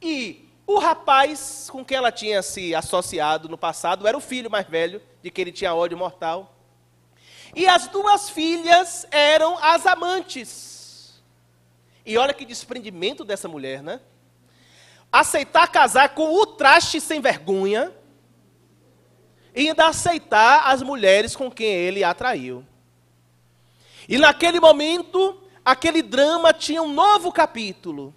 [0.02, 4.66] e o rapaz com quem ela tinha se associado no passado era o filho mais
[4.66, 6.54] velho, de que ele tinha ódio mortal.
[7.54, 11.22] E as duas filhas eram as amantes.
[12.04, 14.00] E olha que desprendimento dessa mulher, né?
[15.16, 17.92] Aceitar casar com o traste sem vergonha
[19.54, 22.66] e ainda aceitar as mulheres com quem ele atraiu.
[24.08, 28.12] E naquele momento, aquele drama tinha um novo capítulo,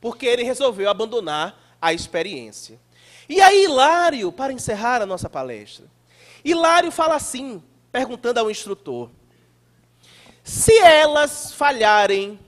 [0.00, 2.80] porque ele resolveu abandonar a experiência.
[3.28, 5.84] E aí, Hilário, para encerrar a nossa palestra,
[6.42, 7.62] Hilário fala assim,
[7.92, 9.10] perguntando ao instrutor:
[10.42, 12.40] se elas falharem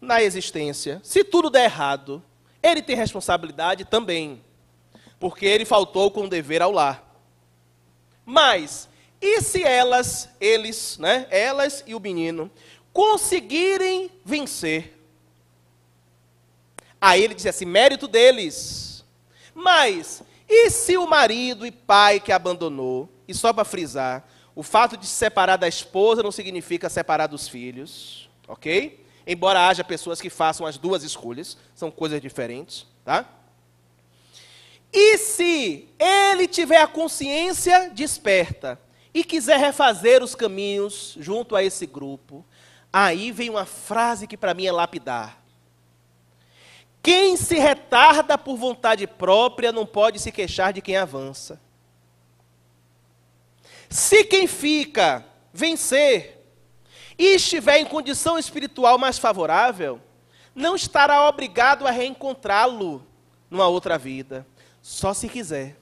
[0.00, 2.22] na existência, se tudo der errado,
[2.66, 4.42] ele tem responsabilidade também,
[5.18, 7.02] porque ele faltou com o dever ao lar.
[8.24, 8.88] Mas
[9.20, 12.50] e se elas, eles, né, elas e o menino,
[12.92, 14.96] conseguirem vencer?
[17.00, 19.04] Aí ele diz assim: mérito deles.
[19.54, 24.96] Mas, e se o marido e pai que abandonou, e só para frisar, o fato
[24.96, 29.05] de se separar da esposa não significa separar dos filhos, ok?
[29.26, 33.28] Embora haja pessoas que façam as duas escolhas, são coisas diferentes, tá?
[34.92, 38.80] E se ele tiver a consciência desperta
[39.12, 42.44] e quiser refazer os caminhos junto a esse grupo,
[42.92, 45.42] aí vem uma frase que para mim é lapidar.
[47.02, 51.60] Quem se retarda por vontade própria não pode se queixar de quem avança.
[53.88, 56.35] Se quem fica vencer
[57.18, 60.00] e estiver em condição espiritual mais favorável,
[60.54, 63.06] não estará obrigado a reencontrá-lo
[63.50, 64.46] numa outra vida,
[64.82, 65.76] só se quiser.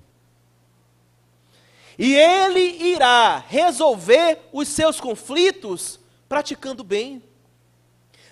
[1.98, 7.22] E ele irá resolver os seus conflitos praticando bem,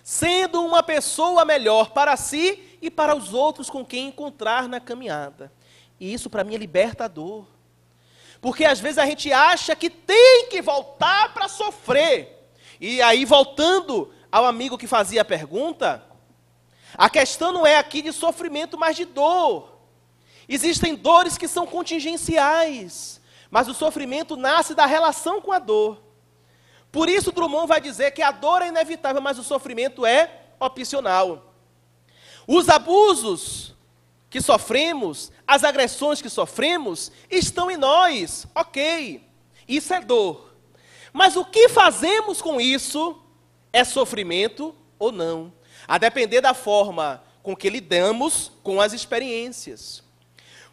[0.03, 5.53] sendo uma pessoa melhor para si e para os outros com quem encontrar na caminhada.
[6.01, 7.45] E isso para mim é libertador.
[8.41, 12.42] Porque às vezes a gente acha que tem que voltar para sofrer.
[12.83, 16.05] E aí, voltando ao amigo que fazia a pergunta,
[16.95, 19.79] a questão não é aqui de sofrimento, mas de dor.
[20.49, 26.03] Existem dores que são contingenciais, mas o sofrimento nasce da relação com a dor.
[26.91, 31.55] Por isso, Drummond vai dizer que a dor é inevitável, mas o sofrimento é opcional.
[32.49, 33.77] Os abusos
[34.29, 39.25] que sofremos, as agressões que sofremos, estão em nós, ok,
[39.69, 40.52] isso é dor.
[41.13, 43.21] Mas o que fazemos com isso
[43.73, 45.53] é sofrimento ou não,
[45.87, 50.03] a depender da forma com que lidamos com as experiências.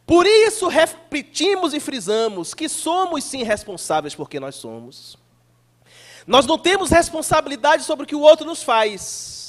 [0.06, 5.18] Por isso repetimos e frisamos que somos sim responsáveis porque nós somos.
[6.26, 9.40] Nós não temos responsabilidade sobre o que o outro nos faz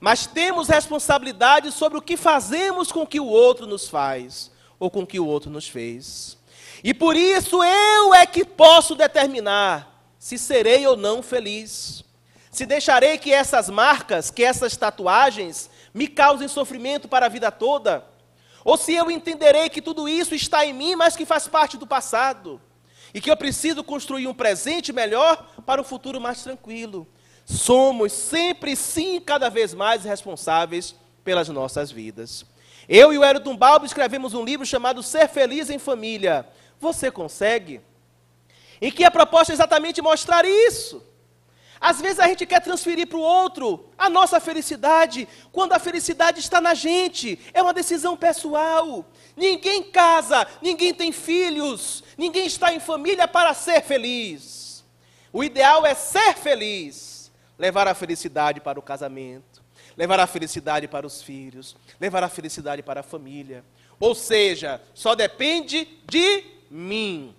[0.00, 5.04] mas temos responsabilidade sobre o que fazemos com que o outro nos faz ou com
[5.04, 6.38] que o outro nos fez.
[6.84, 9.87] E por isso eu é que posso determinar
[10.18, 12.04] se serei ou não feliz.
[12.50, 18.04] Se deixarei que essas marcas, que essas tatuagens me causem sofrimento para a vida toda,
[18.64, 21.86] ou se eu entenderei que tudo isso está em mim, mas que faz parte do
[21.86, 22.60] passado,
[23.14, 27.06] e que eu preciso construir um presente melhor para um futuro mais tranquilo
[27.48, 30.94] somos sempre sim cada vez mais responsáveis
[31.24, 32.44] pelas nossas vidas.
[32.86, 36.46] Eu e o Hélio Balbo escrevemos um livro chamado Ser Feliz em Família.
[36.78, 37.80] Você consegue?
[38.80, 41.02] Em que a proposta é exatamente mostrar isso.
[41.80, 46.40] Às vezes a gente quer transferir para o outro a nossa felicidade, quando a felicidade
[46.40, 49.06] está na gente, é uma decisão pessoal.
[49.36, 54.84] Ninguém casa, ninguém tem filhos, ninguém está em família para ser feliz.
[55.32, 59.62] O ideal é ser feliz levar a felicidade para o casamento,
[59.96, 63.64] levar a felicidade para os filhos, levar a felicidade para a família.
[63.98, 67.34] Ou seja, só depende de mim.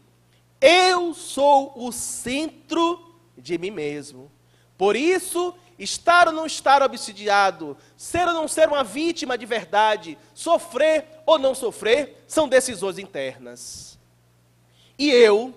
[0.62, 4.32] Eu sou o centro de mim mesmo.
[4.78, 10.18] Por isso, estar ou não estar obsidiado, ser ou não ser uma vítima de verdade,
[10.34, 13.98] sofrer ou não sofrer, são decisões internas.
[14.98, 15.54] E eu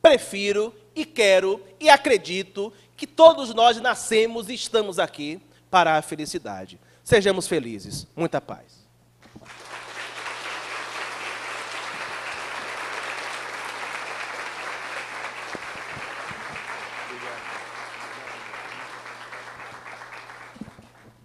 [0.00, 5.40] prefiro e quero e acredito que todos nós nascemos e estamos aqui
[5.70, 6.78] para a felicidade.
[7.02, 8.06] Sejamos felizes.
[8.14, 8.83] Muita paz.